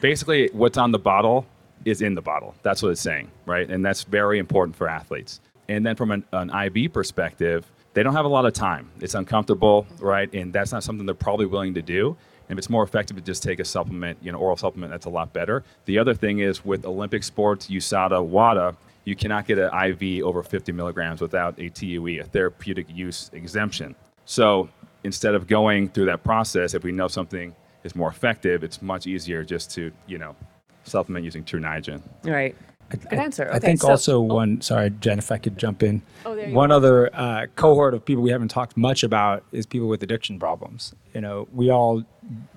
[0.00, 1.46] basically, what's on the bottle
[1.84, 2.54] is in the bottle.
[2.62, 3.68] That's what it's saying, right?
[3.70, 5.40] And that's very important for athletes.
[5.68, 8.90] And then from an, an IV perspective, they don't have a lot of time.
[9.00, 10.32] It's uncomfortable, right?
[10.32, 12.16] And that's not something they're probably willing to do.
[12.48, 15.10] If it's more effective to just take a supplement, you know, oral supplement, that's a
[15.10, 15.64] lot better.
[15.84, 20.42] The other thing is with Olympic sports, USADA, WADA, you cannot get an IV over
[20.42, 23.94] 50 milligrams without a TUE, a therapeutic use exemption.
[24.24, 24.68] So
[25.04, 29.06] instead of going through that process, if we know something is more effective, it's much
[29.06, 30.36] easier just to, you know,
[30.84, 32.02] supplement using True.
[32.24, 32.56] Right.
[32.88, 33.48] Good answer.
[33.52, 36.02] I think so- also one, sorry, Jen, if I could jump in.
[36.24, 39.66] Oh, there you one other uh, cohort of people we haven't talked much about is
[39.66, 40.94] people with addiction problems.
[41.14, 42.02] You know, we all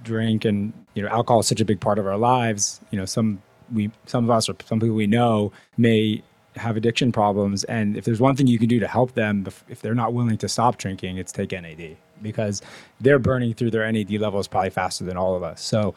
[0.04, 2.80] drink and, you know, alcohol is such a big part of our lives.
[2.92, 3.42] You know, some
[3.74, 6.24] we, some of us or some people we know may
[6.56, 7.64] have addiction problems.
[7.66, 10.38] And if there's one thing you can do to help them, if they're not willing
[10.38, 12.62] to stop drinking, it's take NAD because
[13.00, 15.62] they're burning through their NAD levels probably faster than all of us.
[15.62, 15.96] So,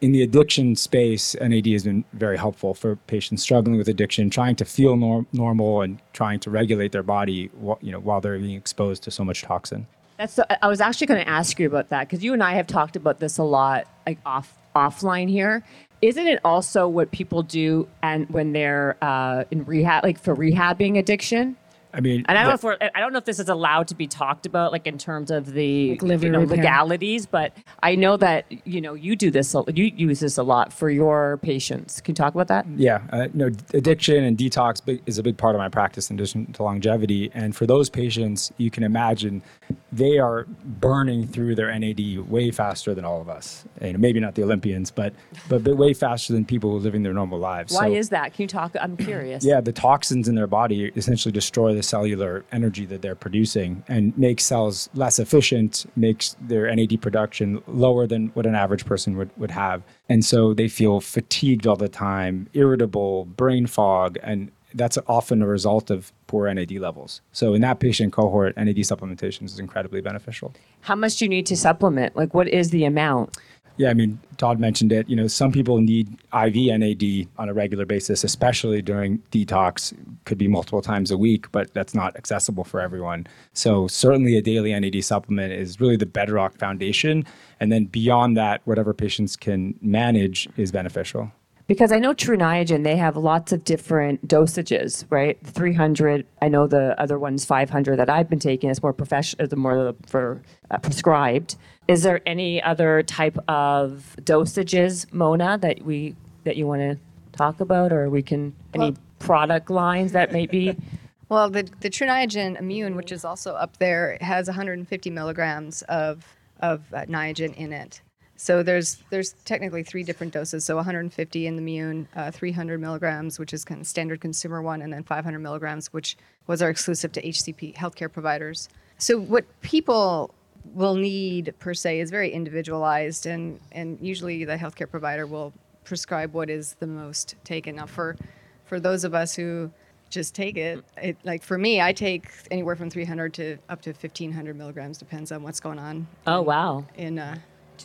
[0.00, 4.56] in the addiction space, NAD has been very helpful for patients struggling with addiction, trying
[4.56, 8.38] to feel nor- normal and trying to regulate their body, wh- you know, while they're
[8.38, 9.86] being exposed to so much toxin.
[10.18, 10.34] That's.
[10.34, 12.66] So, I was actually going to ask you about that because you and I have
[12.66, 15.62] talked about this a lot, like off offline here.
[16.02, 20.98] Isn't it also what people do and when they're uh, in rehab, like for rehabbing
[20.98, 21.56] addiction?
[21.96, 23.88] I mean, And I don't know if we're, I don't know if this is allowed
[23.88, 27.24] to be talked about, like in terms of the Like you know, legalities.
[27.24, 30.72] But I know that you know you do this, a- you use this a lot
[30.74, 32.02] for your patients.
[32.02, 32.66] Can you talk about that?
[32.76, 36.52] Yeah, uh, no, addiction and detox is a big part of my practice in addition
[36.52, 37.30] to longevity.
[37.32, 39.42] And for those patients, you can imagine
[39.90, 43.64] they are burning through their NAD way faster than all of us.
[43.80, 45.14] And maybe not the Olympians, but
[45.48, 47.72] but, but way faster than people who are living their normal lives.
[47.72, 48.34] Why So- is that?
[48.34, 48.76] Can you talk?
[48.78, 49.44] I'm curious.
[49.46, 54.16] Yeah, the toxins in their body essentially destroy the cellular energy that they're producing and
[54.18, 59.30] make cells less efficient, makes their NAD production lower than what an average person would,
[59.36, 59.82] would have.
[60.08, 65.46] And so they feel fatigued all the time, irritable, brain fog, and that's often a
[65.46, 67.22] result of poor NAD levels.
[67.32, 70.54] So in that patient cohort, NAD supplementation is incredibly beneficial.
[70.82, 72.14] How much do you need to supplement?
[72.14, 73.36] Like, what is the amount?
[73.78, 75.08] Yeah, I mean, Todd mentioned it.
[75.08, 79.92] You know, some people need IV NAD on a regular basis, especially during detox.
[80.24, 83.26] Could be multiple times a week, but that's not accessible for everyone.
[83.52, 87.24] So certainly, a daily NAD supplement is really the bedrock foundation,
[87.60, 91.30] and then beyond that, whatever patients can manage is beneficial.
[91.66, 95.36] Because I know Tru Niagen, they have lots of different dosages, right?
[95.44, 96.24] 300.
[96.40, 98.70] I know the other one's 500 that I've been taking.
[98.70, 101.56] It's more professional, the more for uh, prescribed.
[101.88, 106.98] Is there any other type of dosages, Mona, that we that you want to
[107.36, 110.76] talk about, or we can any product lines that may be?
[111.28, 116.24] Well, the the Tru Niagen Immune, which is also up there, has 150 milligrams of
[116.60, 118.00] of uh, Niagen in it.
[118.36, 120.64] So there's there's technically three different doses.
[120.64, 124.82] So 150 in the Immune, uh, 300 milligrams, which is kind of standard consumer one,
[124.82, 128.68] and then 500 milligrams, which was our exclusive to HCP healthcare providers.
[128.98, 130.32] So what people
[130.74, 135.52] will need per se is very individualized, and and usually the healthcare provider will
[135.84, 137.76] prescribe what is the most taken.
[137.76, 138.16] Now for
[138.64, 139.70] for those of us who
[140.10, 140.84] just take it.
[140.96, 145.32] It like for me, I take anywhere from 300 to up to 1500 milligrams, depends
[145.32, 146.06] on what's going on.
[146.26, 146.84] Oh wow!
[146.96, 147.38] In uh,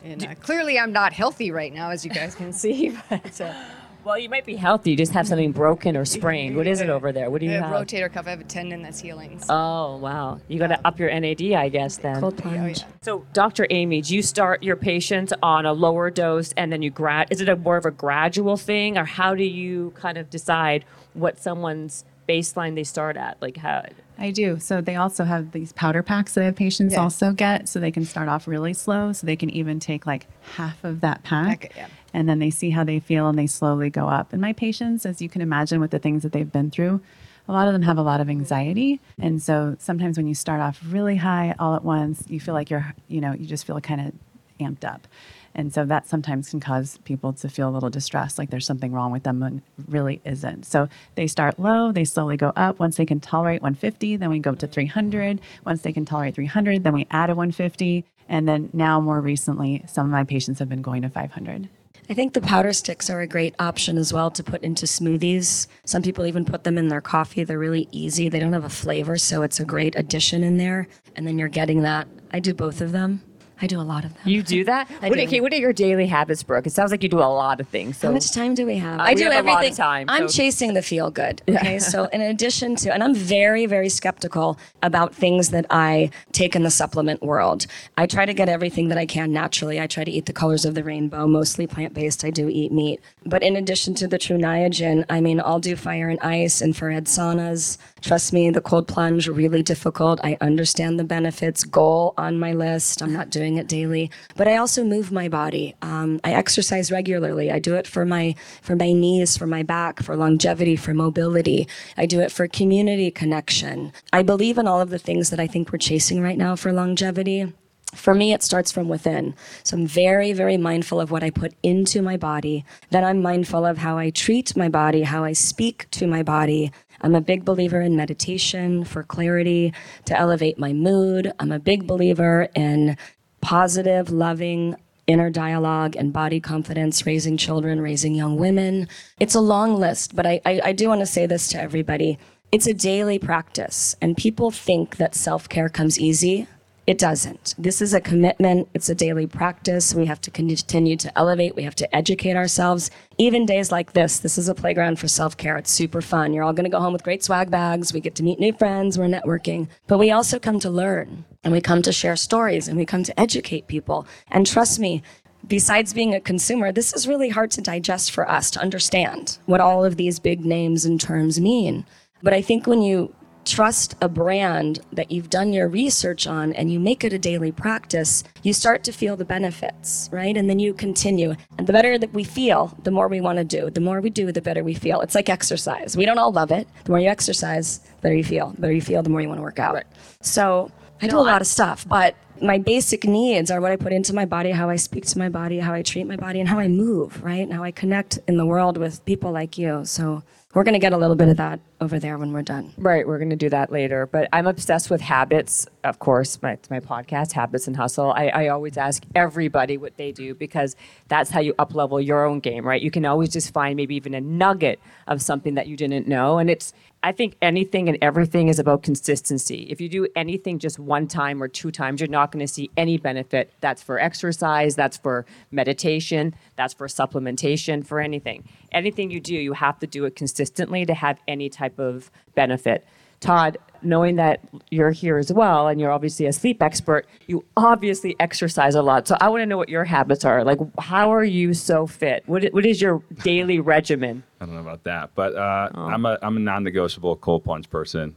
[0.03, 2.97] in uh, clearly, I'm not healthy right now, as you guys can see.
[3.09, 3.53] But uh,
[4.03, 4.91] Well, you might be healthy.
[4.91, 6.55] You just have something broken or sprained.
[6.57, 7.29] What is it over there?
[7.29, 7.85] What do I you have have?
[7.87, 8.25] rotator cuff.
[8.25, 9.39] I have a tendon that's healing.
[9.39, 10.39] So, Oh wow!
[10.47, 11.97] You got to up your NAD, I guess.
[11.97, 12.19] Then.
[12.19, 12.79] cold oh, plunge.
[12.79, 12.85] yeah.
[12.87, 13.67] Oh, so, Dr.
[13.69, 17.27] Aimee, do you start your patients on a lower dose and then you grad?
[17.31, 20.83] Is it a more of a gradual thing, or how do you kind of decide
[21.13, 23.39] what someone's baseline they start at?
[23.41, 23.85] Like how?
[24.17, 24.59] I do.
[24.59, 27.01] So they also have these powder packs that I have patients Yeah.
[27.01, 27.67] also get.
[27.67, 29.13] So they can start off really slow.
[29.13, 31.65] So they can even take like half of that pack.
[31.65, 31.87] Okay, yeah.
[32.13, 34.33] And then they see how they feel and they slowly go up.
[34.33, 37.01] And my patients, as you can imagine with the things that they've been through,
[37.47, 38.99] a lot of them have a lot of anxiety.
[39.19, 42.69] And so sometimes when you start off really high all at once, you feel like
[42.69, 44.13] you're, you know, you just feel kind of
[44.59, 45.07] amped up.
[45.53, 48.93] And so that sometimes can cause people to feel a little distressed, like there's something
[48.93, 50.65] wrong with them when really isn't.
[50.65, 52.79] So they start low, they slowly go up.
[52.79, 55.41] Once they can tolerate 150, then we go up to 300.
[55.65, 58.05] Once they can tolerate 300, then we add a 150.
[58.29, 61.67] And then now, more recently, some of my patients have been going to 500.
[62.09, 65.67] I think the powder sticks are a great option as well to put into smoothies.
[65.85, 67.43] Some people even put them in their coffee.
[67.43, 68.27] They're really easy.
[68.27, 70.87] They don't have a flavor, so it's a great addition in there.
[71.15, 72.07] And then you're getting that.
[72.31, 73.21] I do both of them.
[73.61, 74.23] I do a lot of them.
[74.25, 74.89] You do that?
[75.01, 75.23] I what, do.
[75.23, 76.65] Okay, what are your daily habits, Brooke?
[76.65, 77.97] It sounds like you do a lot of things.
[77.97, 78.99] So How much time do we have?
[78.99, 79.75] Uh, I we do have everything.
[79.75, 81.41] time, I'm chasing the feel good.
[81.47, 86.55] Okay, so in addition to, and I'm very, very skeptical about things that I take
[86.55, 87.67] in the supplement world.
[87.97, 89.79] I try to get everything that I can naturally.
[89.79, 92.25] I try to eat the colors of the rainbow, mostly plant based.
[92.25, 95.75] I do eat meat, but in addition to the Tru Niagen, I mean, I'll do
[95.75, 97.77] fire and ice, infrared saunas.
[98.01, 100.19] Trust me, the cold plunge really difficult.
[100.23, 101.63] I understand the benefits.
[101.63, 103.03] Goal on my list.
[103.03, 105.75] I'm not doing it daily, but I also move my body.
[105.83, 107.51] Um, I exercise regularly.
[107.51, 111.67] I do it for my for my knees, for my back, for longevity, for mobility.
[111.97, 113.93] I do it for community connection.
[114.11, 116.73] I believe in all of the things that I think we're chasing right now for
[116.73, 117.53] longevity.
[117.93, 119.35] For me, it starts from within.
[119.63, 122.65] So I'm very, very mindful of what I put into my body.
[122.89, 126.71] Then I'm mindful of how I treat my body, how I speak to my body.
[127.01, 129.73] I'm a big believer in meditation for clarity,
[130.05, 131.33] to elevate my mood.
[131.39, 132.97] I'm a big believer in
[133.41, 134.75] positive, loving,
[135.07, 138.87] inner dialogue and body confidence, raising children, raising young women.
[139.19, 142.17] It's a long list, but I, I, I do want to say this to everybody.
[142.51, 146.47] It's a daily practice, and people think that self care comes easy.
[146.87, 147.53] It doesn't.
[147.59, 148.67] This is a commitment.
[148.73, 149.93] It's a daily practice.
[149.93, 151.55] We have to continue to elevate.
[151.55, 152.89] We have to educate ourselves.
[153.19, 155.57] Even days like this, this is a playground for self care.
[155.57, 156.33] It's super fun.
[156.33, 157.93] You're all going to go home with great swag bags.
[157.93, 158.97] We get to meet new friends.
[158.97, 159.67] We're networking.
[159.85, 163.03] But we also come to learn and we come to share stories and we come
[163.03, 164.07] to educate people.
[164.31, 165.03] And trust me,
[165.47, 169.61] besides being a consumer, this is really hard to digest for us to understand what
[169.61, 171.85] all of these big names and terms mean.
[172.23, 173.13] But I think when you
[173.45, 177.51] trust a brand that you've done your research on and you make it a daily
[177.51, 180.35] practice, you start to feel the benefits, right?
[180.37, 181.35] And then you continue.
[181.57, 183.69] And the better that we feel, the more we want to do.
[183.69, 185.01] The more we do, the better we feel.
[185.01, 185.97] It's like exercise.
[185.97, 186.67] We don't all love it.
[186.83, 188.49] The more you exercise, the better you feel.
[188.51, 189.83] The better you feel, the more you want to work out.
[190.21, 193.93] So I do a lot of stuff, but my basic needs are what I put
[193.93, 196.49] into my body, how I speak to my body, how I treat my body, and
[196.49, 197.41] how I move, right?
[197.41, 199.85] And how I connect in the world with people like you.
[199.85, 202.73] So we're going to get a little bit of that over there when we're done.
[202.77, 204.05] Right, we're going to do that later.
[204.05, 205.67] But I'm obsessed with habits.
[205.83, 208.11] Of course, my, my podcast, Habits and Hustle.
[208.11, 210.75] I, I always ask everybody what they do because
[211.07, 212.81] that's how you uplevel your own game, right?
[212.81, 216.37] You can always just find maybe even a nugget of something that you didn't know.
[216.37, 219.65] And it's, I think anything and everything is about consistency.
[219.71, 222.69] If you do anything just one time or two times, you're not going to see
[222.77, 223.51] any benefit.
[223.59, 228.47] That's for exercise, that's for meditation, that's for supplementation, for anything.
[228.71, 232.85] Anything you do, you have to do it consistently to have any type of benefit.
[233.21, 238.15] Todd, knowing that you're here as well and you're obviously a sleep expert, you obviously
[238.19, 239.07] exercise a lot.
[239.07, 240.43] So I want to know what your habits are.
[240.43, 242.23] Like, how are you so fit?
[242.25, 244.23] What, what is your daily regimen?
[244.39, 248.15] I don't know about that, but uh, I'm a I'm a non-negotiable cold plunge person,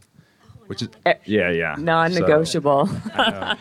[0.67, 0.89] which is
[1.27, 2.87] yeah yeah Non negotiable.
[2.87, 3.55] So,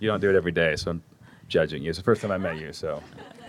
[0.00, 1.02] you don't do it every day, so I'm
[1.48, 1.90] judging you.
[1.90, 3.02] It's the first time I met you, so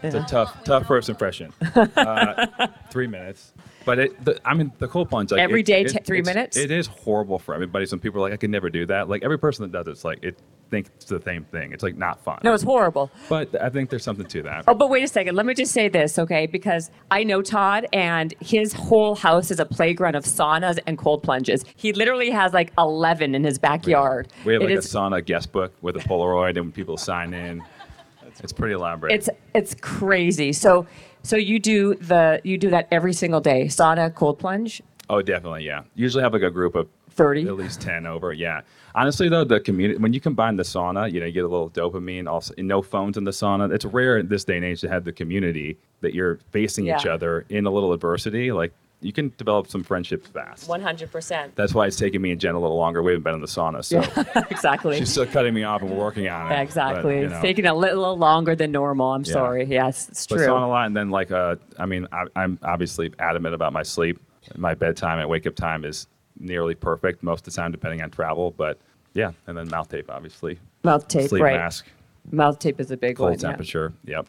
[0.03, 1.53] it's a tough tough first impression.
[1.97, 3.53] Uh, three minutes,
[3.86, 6.21] but it the, I mean the cold plunge like Every it- day, it- t- three
[6.21, 6.57] minutes?
[6.57, 7.86] It is horrible for everybody.
[7.86, 9.10] Some people are like I could never do that.
[9.10, 10.38] Like every person that does it's like it
[10.69, 11.71] thinks it's the same thing.
[11.71, 12.39] It's like not fun.
[12.43, 13.10] no, it's horrible.
[13.29, 14.65] but I think there's something to that.
[14.67, 15.36] Oh, but wait a second.
[15.36, 16.45] Let me just say this, okay?
[16.45, 21.23] Because I know Todd, and his whole house is a playground of saunas and cold
[21.23, 21.63] plunges.
[21.77, 24.27] He literally has like 11 in his backyard.
[24.45, 27.33] We have It like is- a sauna guest book with a Polaroid, and people sign
[27.33, 27.63] in.
[28.43, 29.13] It's pretty elaborate.
[29.13, 30.54] It's it's crazy.
[30.54, 30.86] So
[31.23, 33.65] so you do the you do that every single day.
[33.65, 34.82] Sauna, cold plunge.
[35.10, 35.84] Oh, definitely, yeah.
[35.95, 37.47] Usually have like a group of 30?
[37.47, 38.32] at least ten over.
[38.32, 38.62] Yeah.
[38.95, 41.69] Honestly, though, the community when you combine the sauna, you know, you get a little
[41.69, 42.28] dopamine.
[42.28, 43.73] Also, no phones in the sauna.
[43.73, 47.06] It's rare in this day and age to have the community that you're facing each
[47.06, 48.52] other in a little adversity.
[48.52, 50.67] Like you can develop some friendships fast.
[50.67, 51.51] 100%.
[51.55, 53.03] That's why it's taking me and Jen a little longer.
[53.03, 53.99] We haven't been in the sauna, so
[54.49, 54.97] exactly.
[54.97, 56.55] she's still cutting me off, and we're working on it.
[56.55, 57.13] Yeah, exactly.
[57.15, 59.12] But, you It's taking a little longer than normal.
[59.12, 59.33] I'm Yeah.
[59.33, 59.65] sorry.
[59.65, 60.47] Yes, it's But true.
[60.47, 63.83] sauna a lot, and then like uh, I mean, I, I'm obviously adamant about my
[63.83, 64.19] sleep.
[64.55, 66.07] My bedtime and wake up time is
[66.39, 68.51] nearly perfect most of the time, depending on travel.
[68.51, 68.79] But
[69.13, 70.57] yeah, and then mouth tape, obviously.
[70.83, 71.57] Mouth tape, Sleep right?
[71.57, 71.86] mask,
[72.31, 73.39] Mouth tape is a big cold one.
[73.39, 73.47] yeah.
[73.49, 73.93] temperature.
[74.05, 74.27] Yep.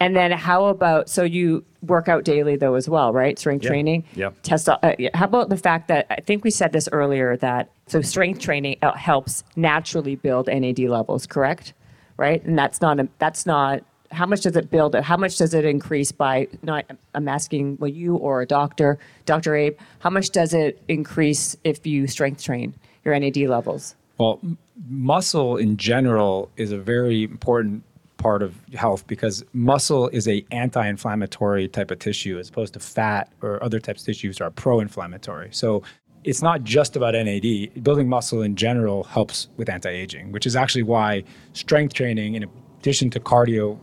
[0.00, 3.38] And then how about so you work out daily though as well, right?
[3.38, 3.68] Strength Yeah.
[3.70, 4.04] training.
[4.14, 4.34] Yep.
[4.42, 4.68] Test.
[4.68, 5.10] Uh, yeah.
[5.14, 8.76] how about the fact that I think we said this earlier that so strength training
[8.82, 11.72] uh, helps naturally build NAD levels, correct?
[12.16, 13.82] Right, and that's not a, that's not.
[14.10, 14.94] How much does it build?
[14.96, 15.04] it.
[15.04, 16.48] How much does it increase by?
[16.62, 16.84] Not
[17.14, 19.54] I'm asking, well, you or a doctor, Dr.
[19.54, 19.76] Abe.
[20.00, 22.74] How much does it increase if you strength train
[23.04, 23.94] your NAD levels?
[24.18, 27.84] Well, m- muscle in general is a very important
[28.18, 33.32] part of health because muscle is a anti-inflammatory type of tissue as opposed to fat
[33.40, 35.48] or other types of tissues are pro-inflammatory.
[35.52, 35.82] So
[36.24, 37.82] it's not just about NAD.
[37.82, 42.44] Building muscle in general helps with anti-aging, which is actually why strength training, in
[42.80, 43.78] addition to cardio,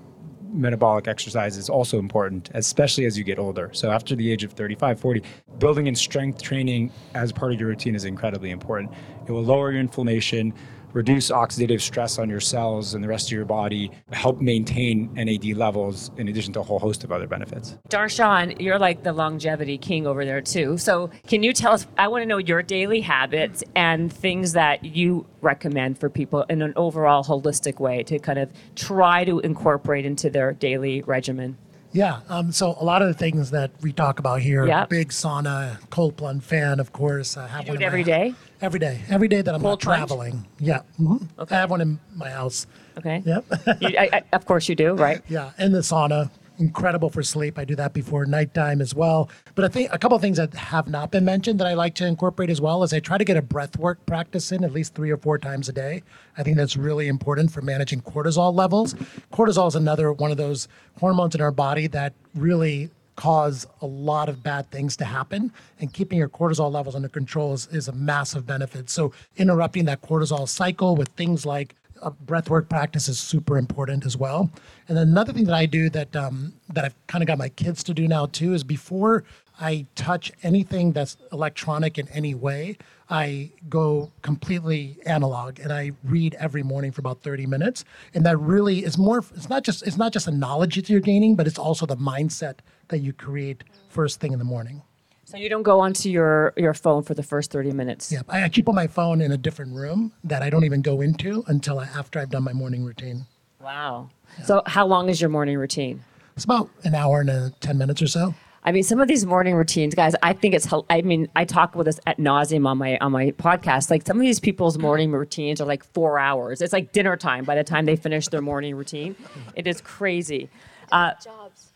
[0.51, 3.69] metabolic exercise is also important, especially as you get older.
[3.73, 5.23] So after the age of 35, 40,
[5.59, 8.91] building in strength training as part of your routine is incredibly important.
[9.27, 10.53] It will lower your inflammation,
[10.95, 15.45] reduce oxidative stress on your cells and the rest of your body, help maintain NAD
[15.57, 17.77] levels in addition to a whole host of other benefits.
[17.89, 20.77] Darshan, you're like the longevity king over there too.
[20.77, 21.85] So, can you tell us?
[21.97, 26.61] I want to know your daily habits and things that you recommend for people in
[26.61, 31.57] an overall holistic way to kind of try to incorporate into their daily regimen.
[31.95, 32.19] Yeah.
[32.27, 34.89] Um, so a lot of the things that we talk about here, Yep.
[34.89, 37.37] big sauna, cold plunge fan, of course.
[37.37, 38.33] I have do one every my- day?
[38.61, 38.99] Every day.
[39.09, 39.97] Every day that I'm Cold not plunge?
[40.09, 40.45] traveling.
[40.59, 40.81] Yeah.
[40.99, 41.27] mhm.
[41.49, 42.67] I have one in my house.
[42.97, 43.21] Okay.
[43.25, 43.45] Yep.
[43.81, 45.21] You, I, I, of course you do, right?
[45.29, 45.51] yeah.
[45.57, 47.57] And the sauna, incredible for sleep.
[47.57, 49.29] I do that before nighttime as well.
[49.55, 51.95] But I think a couple of things that have not been mentioned that I like
[51.95, 54.71] to incorporate as well is I try to get a breath work practice in at
[54.71, 56.03] least three or four times a day.
[56.37, 58.93] I think that's really important for managing cortisol levels.
[59.33, 60.67] Cortisol is another one of those
[60.99, 65.93] hormones in our body that really cause a lot of bad things to happen and
[65.93, 70.47] keeping your cortisol levels under control is, is a massive benefit so interrupting that cortisol
[70.47, 74.49] cycle with things like uh, breath work practice is super important as well
[74.87, 77.49] and then another thing that i do that um, that i've kind of got my
[77.49, 79.23] kids to do now too is before
[79.59, 82.77] i touch anything that's electronic in any way
[83.09, 87.85] I go completely analog and I read every morning for about 30 minutes.
[88.13, 90.99] And that really is more it's not just it's not just a knowledge that you're
[90.99, 94.81] gaining, but it's also the mindset that you create first thing in the morning.
[95.25, 98.11] So you don't go onto your, your phone for the first 30 minutes.
[98.11, 98.21] Yeah.
[98.29, 101.43] I, I keep my phone in a different room that I don't even go into
[101.47, 103.25] until I, after I've done my morning routine.
[103.59, 104.09] Wow.
[104.43, 106.03] So how long is your morning routine?
[106.35, 108.35] It's about an hour and uh 10 minutes or so.
[108.63, 110.15] I mean, some of these morning routines, guys.
[110.23, 110.67] I think it's.
[110.89, 113.91] I mean, I talk with this at nauseum on my on my podcast.
[113.91, 116.61] Like some of these people's morning routines are like four hours.
[116.61, 119.15] It's like dinner time by the time they finish their morning routine.
[119.55, 120.49] It is crazy.
[120.91, 121.11] Uh,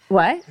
[0.07, 0.43] what?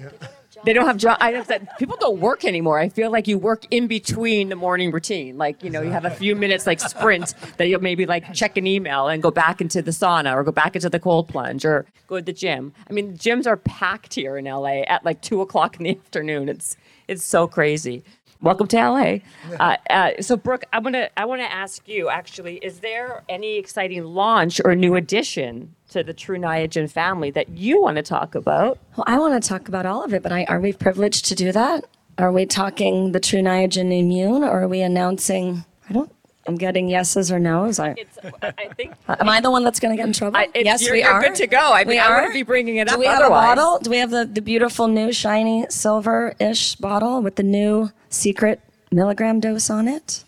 [0.64, 1.18] They don't have jobs.
[1.20, 2.78] I that people don't work anymore.
[2.78, 5.38] I feel like you work in between the morning routine.
[5.38, 8.56] Like you know, you have a few minutes like sprint that you'll maybe like check
[8.56, 11.64] an email and go back into the sauna or go back into the cold plunge
[11.64, 12.72] or go to the gym.
[12.88, 16.48] I mean, gyms are packed here in LA at like two o'clock in the afternoon.
[16.48, 18.04] It's it's so crazy.
[18.41, 19.16] Welcome to LA.
[19.59, 23.24] Uh, uh, so, Brooke, I want to I want to ask you actually: Is there
[23.28, 28.03] any exciting launch or new addition to the Tru Niagen family that you want to
[28.03, 28.78] talk about?
[28.97, 31.34] Well, I want to talk about all of it, but I, are we privileged to
[31.34, 31.84] do that?
[32.16, 35.64] Are we talking the Tru Niagen Immune, or are we announcing?
[36.49, 37.78] I'm getting yeses or nos.
[37.78, 40.38] I, It's, I think am I the one that's going to get in trouble?
[40.38, 41.20] I- yes, you're- we you're are.
[41.20, 41.72] good to go.
[41.72, 42.14] I mean, we I are.
[42.16, 43.53] wouldn't be bringing it Do up we have otherwise.
[43.53, 43.78] a bottle?
[43.80, 49.40] Do we have the, the beautiful new shiny silver-ish bottle with the new secret milligram
[49.40, 50.24] dose on it?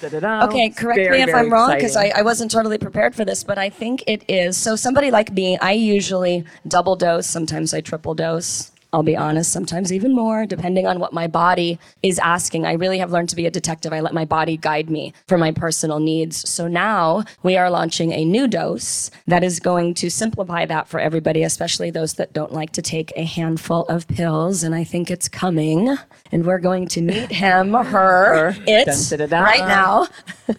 [0.00, 0.46] Da-da-da.
[0.46, 2.12] Okay, correct very, me if I'm wrong because I.
[2.14, 4.56] I wasn't totally prepared for this, but I think it is.
[4.56, 8.70] So, somebody like me, I usually double dose, sometimes I triple dose.
[8.94, 12.64] I'll be honest, sometimes even more, depending on what my body is asking.
[12.64, 13.92] I really have learned to be a detective.
[13.92, 16.48] I let my body guide me for my personal needs.
[16.48, 21.00] So now we are launching a new dose that is going to simplify that for
[21.00, 24.62] everybody, especially those that don't like to take a handful of pills.
[24.62, 25.96] And I think it's coming.
[26.30, 28.86] And we're going to meet him, her, it
[29.32, 30.06] right now.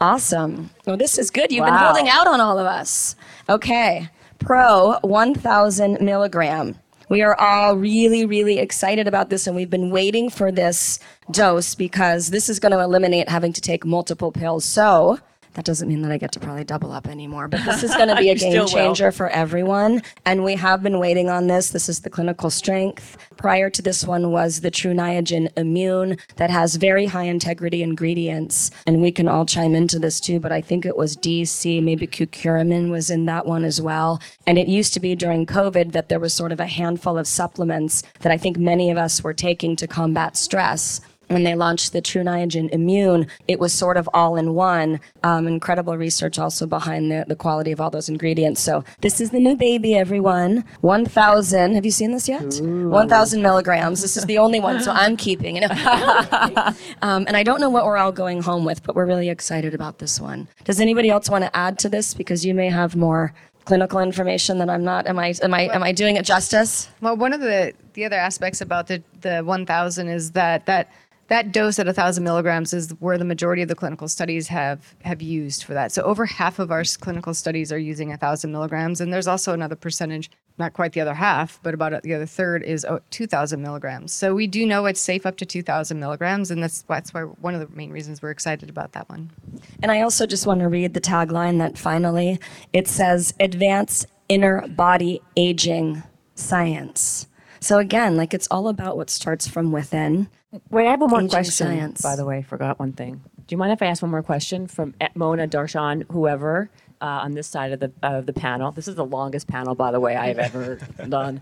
[0.00, 0.70] Awesome.
[0.86, 1.50] Well, this is good.
[1.52, 3.16] You've been holding out on all of us.
[3.48, 4.10] Okay.
[4.38, 6.76] Pro 1000 milligram.
[7.08, 10.98] We are all really, really excited about this, and we've been waiting for this
[11.30, 14.64] dose because this is going to eliminate having to take multiple pills.
[14.64, 15.18] So,
[15.54, 18.08] that doesn't mean that I get to probably double up anymore, but this is going
[18.08, 18.68] to be a game will.
[18.68, 20.02] changer for everyone.
[20.24, 21.70] And we have been waiting on this.
[21.70, 23.16] This is the clinical strength.
[23.36, 28.70] Prior to this one was the Tru Niagen Immune that has very high integrity ingredients.
[28.86, 32.06] And we can all chime into this too, but I think it was DC, maybe
[32.06, 34.20] curcumin was in that one as well.
[34.46, 37.26] And it used to be during COVID that there was sort of a handful of
[37.26, 41.92] supplements that I think many of us were taking to combat stress when they launched
[41.92, 45.00] the Tru Niagen Immune, it was sort of all in one.
[45.22, 48.60] Um, incredible research also behind the, the quality of all those ingredients.
[48.60, 50.64] So this is the new baby, everyone.
[50.80, 51.74] 1,000.
[51.74, 52.60] Have you seen this yet?
[52.60, 54.02] 1,000 milligrams.
[54.02, 55.70] This is the only one, so I'm keeping it.
[57.02, 59.74] um, and I don't know what we're all going home with, but we're really excited
[59.74, 60.48] about this one.
[60.64, 62.14] Does anybody else want to add to this?
[62.14, 63.32] Because you may have more
[63.64, 65.06] clinical information than I'm not.
[65.06, 65.34] Am I?
[65.42, 65.62] Am I?
[65.74, 66.88] Am I doing it justice?
[67.00, 70.90] Well, one of the the other aspects about the the 1000 is that that
[71.28, 75.22] that dose at 1,000 milligrams is where the majority of the clinical studies have have
[75.22, 75.92] used for that.
[75.92, 79.76] So over half of our clinical studies are using 1,000 milligrams, and there's also another
[79.76, 84.12] percentage, not quite the other half, but about the other third is oh, 2,000 milligrams.
[84.12, 87.54] So we do know it's safe up to 2,000 milligrams, and that's that's why one
[87.54, 89.30] of the main reasons we're excited about that one.
[89.82, 92.38] And I also just want to read the tagline that finally
[92.72, 96.02] it says advanced inner body aging
[96.34, 97.28] science.
[97.60, 100.28] So again, like it's all about what starts from within.
[100.70, 101.66] Wait, I have one more Aging question.
[101.66, 102.00] science.
[102.02, 103.22] By the way, forgot one thing.
[103.46, 106.70] Do you mind if I ask one more question from Mona, Darshan, whoever
[107.02, 108.72] uh, on this side of the of the panel?
[108.72, 110.78] This is the longest panel, by the way, I've ever
[111.08, 111.40] done.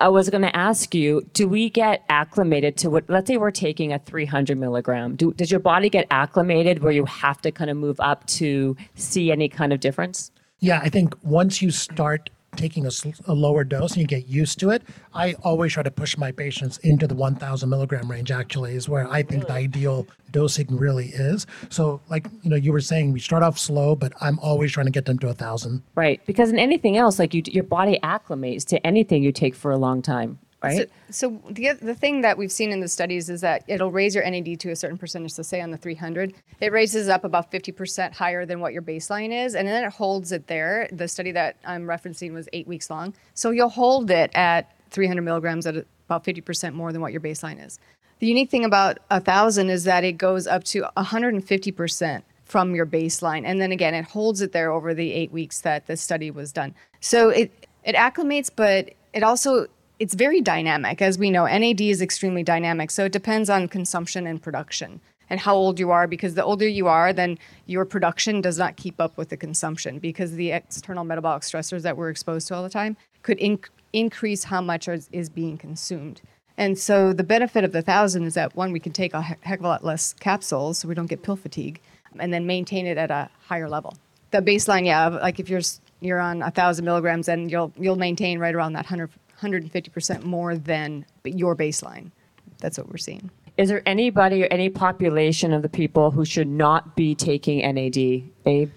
[0.00, 3.04] I was going to ask you: Do we get acclimated to what?
[3.08, 5.16] Let's say we're taking a 300 milligram.
[5.16, 8.76] Do, does your body get acclimated where you have to kind of move up to
[8.94, 10.30] see any kind of difference?
[10.60, 12.90] Yeah, I think once you start taking a,
[13.26, 14.82] a lower dose and you get used to it,
[15.12, 18.30] I always try to push my patients into the 1,000 milligram range.
[18.30, 21.46] Actually, is where I think the ideal dosing really is.
[21.70, 24.86] So, like you know, you were saying, we start off slow, but I'm always trying
[24.86, 25.82] to get them to a thousand.
[25.94, 29.70] Right, because in anything else, like you, your body acclimates to anything you take for
[29.70, 30.90] a long time, right?
[31.10, 34.14] So, so the, the thing that we've seen in the studies is that it'll raise
[34.14, 35.32] your NAD to a certain percentage.
[35.32, 39.32] So, say on the 300, it raises up about 50% higher than what your baseline
[39.44, 40.88] is, and then it holds it there.
[40.92, 43.14] The study that I'm referencing was eight weeks long.
[43.34, 47.64] So, you'll hold it at 300 milligrams at about 50% more than what your baseline
[47.64, 47.78] is.
[48.20, 52.86] The unique thing about a thousand is that it goes up to 150% from your
[52.86, 56.30] baseline, and then again, it holds it there over the eight weeks that the study
[56.30, 56.74] was done.
[57.00, 59.66] So it it acclimates, but it also
[59.98, 61.00] it's very dynamic.
[61.00, 65.40] As we know, NAD is extremely dynamic, so it depends on consumption and production and
[65.40, 66.06] how old you are.
[66.06, 69.98] Because the older you are, then your production does not keep up with the consumption
[69.98, 74.44] because the external metabolic stressors that we're exposed to all the time could inc- increase
[74.44, 76.20] how much is, is being consumed.
[76.56, 79.34] And so the benefit of the thousand is that one, we can take a he-
[79.42, 81.80] heck of a lot less capsules, so we don't get pill fatigue,
[82.18, 83.96] and then maintain it at a higher level.
[84.30, 85.62] The baseline, yeah, like if you're
[86.00, 90.24] you're on a thousand milligrams, then you'll you'll maintain right around that 100, 150 percent
[90.24, 92.10] more than your baseline.
[92.58, 93.30] That's what we're seeing.
[93.56, 98.24] Is there anybody or any population of the people who should not be taking NAD?
[98.46, 98.70] Abe?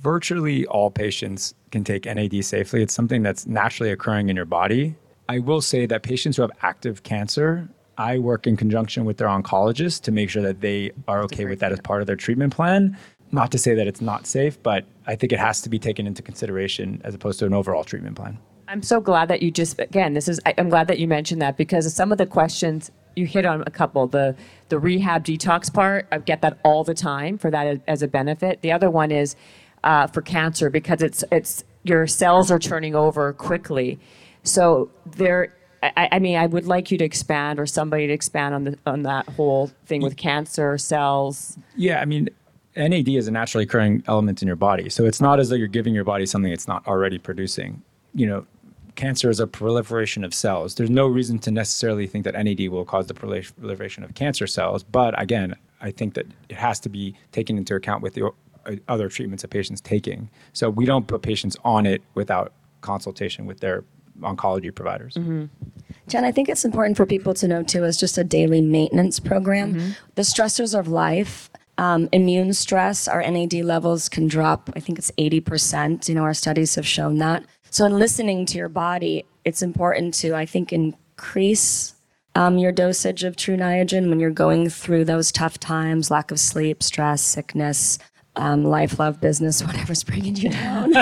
[0.00, 2.82] virtually all patients can take NAD safely.
[2.82, 4.94] It's something that's naturally occurring in your body.
[5.28, 9.28] I will say that patients who have active cancer, I work in conjunction with their
[9.28, 12.54] oncologist to make sure that they are okay with that as part of their treatment
[12.54, 12.96] plan.
[13.30, 16.06] Not to say that it's not safe, but I think it has to be taken
[16.06, 18.38] into consideration as opposed to an overall treatment plan.
[18.72, 20.14] I'm so glad that you just again.
[20.14, 23.26] This is I- I'm glad that you mentioned that because some of the questions you
[23.26, 24.06] hit on a couple.
[24.06, 24.34] The
[24.70, 28.62] the rehab detox part, I get that all the time for that as, a benefit.
[28.62, 29.36] The other one is
[29.84, 34.00] uh, for cancer because it's it's your cells are turning over quickly.
[34.42, 35.54] So there.
[35.84, 38.78] I, I mean, I would like you to expand, or somebody to expand on the
[38.86, 41.58] on that whole thing with cancer cells.
[41.76, 42.30] Yeah, I mean,
[42.76, 44.88] NAD is a naturally occurring element in your body.
[44.88, 47.82] So it's not as though you're giving your body something it's not already producing.
[48.14, 48.46] You know,
[48.94, 50.74] cancer is a proliferation of cells.
[50.74, 54.82] There's no reason to necessarily think that NAD will cause the proliferation of cancer cells.
[54.82, 58.30] But again, I think that it has to be taken into account with the
[58.64, 60.30] uh, other treatments a patient's taking.
[60.52, 63.84] So we don't put patients on it without consultation with their
[64.20, 65.16] oncology providers.
[66.08, 69.18] Jen, I think it's important for people to know too, as just a daily maintenance
[69.20, 69.94] program.
[70.14, 74.70] The stressors of life, um, immune stress, our NAD levels can drop.
[74.76, 76.08] I think it's 80%.
[76.08, 77.44] You know, our studies have shown that.
[77.72, 81.94] So, in listening to your body, it's important to, I think, increase
[82.34, 86.38] um, your dosage of Tru Niagen when you're going through those tough times lack of
[86.38, 87.98] sleep, stress, sickness.
[88.34, 90.94] Um, life, love, business, whatever's bringing you down.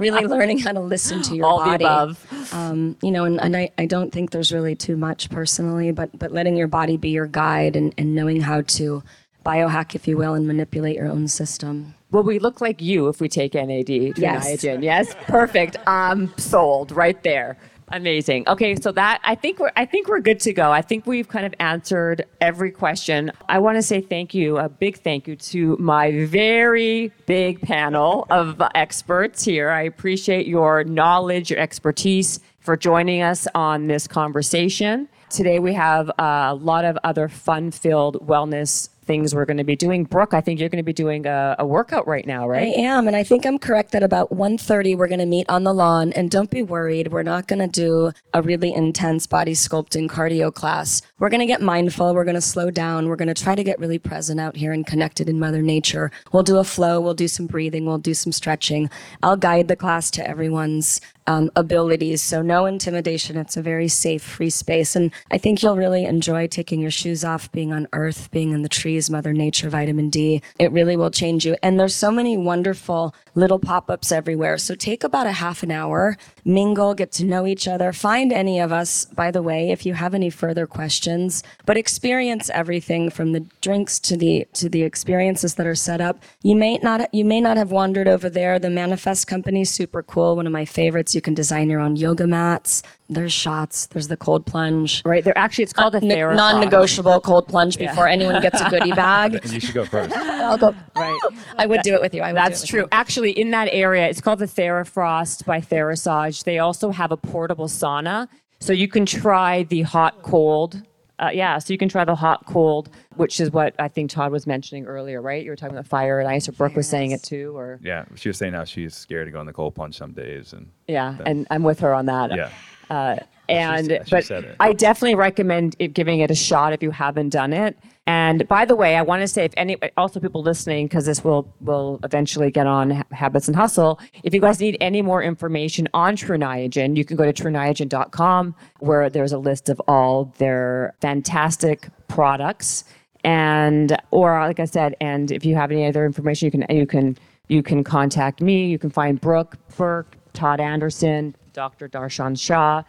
[0.00, 2.52] really learning how to listen to your All body the above.
[2.52, 6.10] um, you know, and, and I, I don't think there's really too much personally, but
[6.18, 9.02] but letting your body be your guide and, and knowing how to
[9.44, 11.94] biohack, if you will, and manipulate your own system.
[12.10, 13.88] Well, we look like you if we take NAD?
[13.90, 14.46] Yes.
[14.46, 14.82] Niagen?
[14.82, 15.14] Yes.
[15.26, 15.76] Perfect.
[15.86, 17.56] I'm sold right there.
[17.88, 18.48] Amazing.
[18.48, 20.72] Okay, so that I think we're I think we're good to go.
[20.72, 23.30] I think we've kind of answered every question.
[23.48, 28.26] I want to say thank you, a big thank you to my very big panel
[28.30, 29.68] of experts here.
[29.68, 35.06] I appreciate your knowledge, your expertise for joining us on this conversation.
[35.28, 40.04] Today we have a lot of other fun-filled wellness things we're going to be doing.
[40.04, 42.68] Brooke, I think you're going to be doing a, a workout right now, right?
[42.76, 45.64] I am, and I think I'm correct that about 1.30 we're going to meet on
[45.64, 49.52] the lawn, and don't be worried, we're not going to do a really intense body
[49.52, 51.02] sculpting cardio class.
[51.18, 53.64] We're going to get mindful, we're going to slow down, we're going to try to
[53.64, 56.10] get really present out here and connected in Mother Nature.
[56.32, 58.90] We'll do a flow, we'll do some breathing, we'll do some stretching.
[59.22, 62.22] I'll guide the class to everyone's um, abilities.
[62.22, 63.36] So no intimidation.
[63.36, 64.94] It's a very safe, free space.
[64.94, 68.62] And I think you'll really enjoy taking your shoes off, being on earth, being in
[68.62, 70.42] the trees, Mother Nature, vitamin D.
[70.58, 71.56] It really will change you.
[71.62, 74.58] And there's so many wonderful little pop-ups everywhere.
[74.58, 77.92] So take about a half an hour, mingle, get to know each other.
[77.92, 82.50] Find any of us, by the way, if you have any further questions, but experience
[82.50, 86.22] everything from the drinks to the to the experiences that are set up.
[86.42, 88.58] You may not you may not have wandered over there.
[88.58, 91.13] The Manifest Company, super cool, one of my favorites.
[91.14, 92.82] You can design your own yoga mats.
[93.08, 93.86] There's shots.
[93.86, 95.02] There's the cold plunge.
[95.04, 98.92] Right there, actually, it's called a Ne- non-negotiable cold plunge before anyone gets a goodie
[98.92, 99.34] bag.
[99.34, 100.16] And you should go first.
[100.16, 100.74] I'll go.
[100.96, 101.18] Right.
[101.58, 102.22] I would do it with you.
[102.22, 102.80] I would do it That's true.
[102.82, 102.88] you.
[102.92, 106.44] Actually, in that area, it's called the Therafrost by Therasage.
[106.44, 108.28] They also have a portable sauna,
[108.60, 110.82] so you can try the hot cold.
[111.24, 114.30] Uh, yeah, so you can try the hot cold, which is what I think Todd
[114.30, 115.42] was mentioning earlier, right?
[115.42, 118.04] You were talking about fire and ice, or Brooke was saying it too, or Yeah,
[118.14, 120.68] she was saying how she's scared to go in the cold plunge some days, and
[120.86, 122.34] yeah, Then- and I'm with her on that.
[122.36, 122.50] yeah,
[122.90, 123.16] Uh,
[123.48, 124.56] and she but said it.
[124.60, 127.78] I definitely recommend it, giving it a shot if you haven't done it.
[128.06, 131.24] And by the way, I want to say if any also people listening because this
[131.24, 133.98] will will eventually get on Habits and Hustle.
[134.22, 138.54] If you guys need any more information on Tru Niagen, you can go to truniagen.com
[138.80, 142.84] where there's a list of all their fantastic products.
[143.24, 146.86] And or like I said, and if you have any other information, you can you
[146.86, 147.16] can
[147.48, 148.66] you can contact me.
[148.66, 151.88] You can find Brooke Burke, Todd Anderson, Dr.
[151.88, 152.82] Darshan Shah,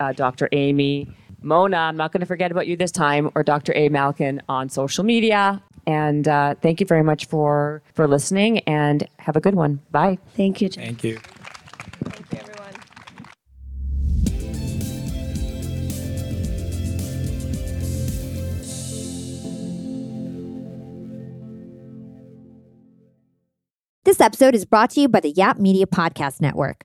[0.00, 0.48] uh, Dr.
[0.52, 1.08] Aimee,
[1.42, 1.76] Mona.
[1.76, 3.72] I'm not going to forget about you this time, or Dr.
[3.74, 3.88] A.
[3.88, 5.62] Malkin on social media.
[5.86, 9.80] And uh, thank you very much for for listening, and have a good one.
[9.90, 10.18] Bye.
[10.36, 10.68] Thank you.
[10.68, 10.84] Jen.
[10.84, 11.18] Thank you.
[12.04, 12.74] Thank you, everyone.
[24.04, 26.84] This episode is brought to you by the Yap Media Podcast Network.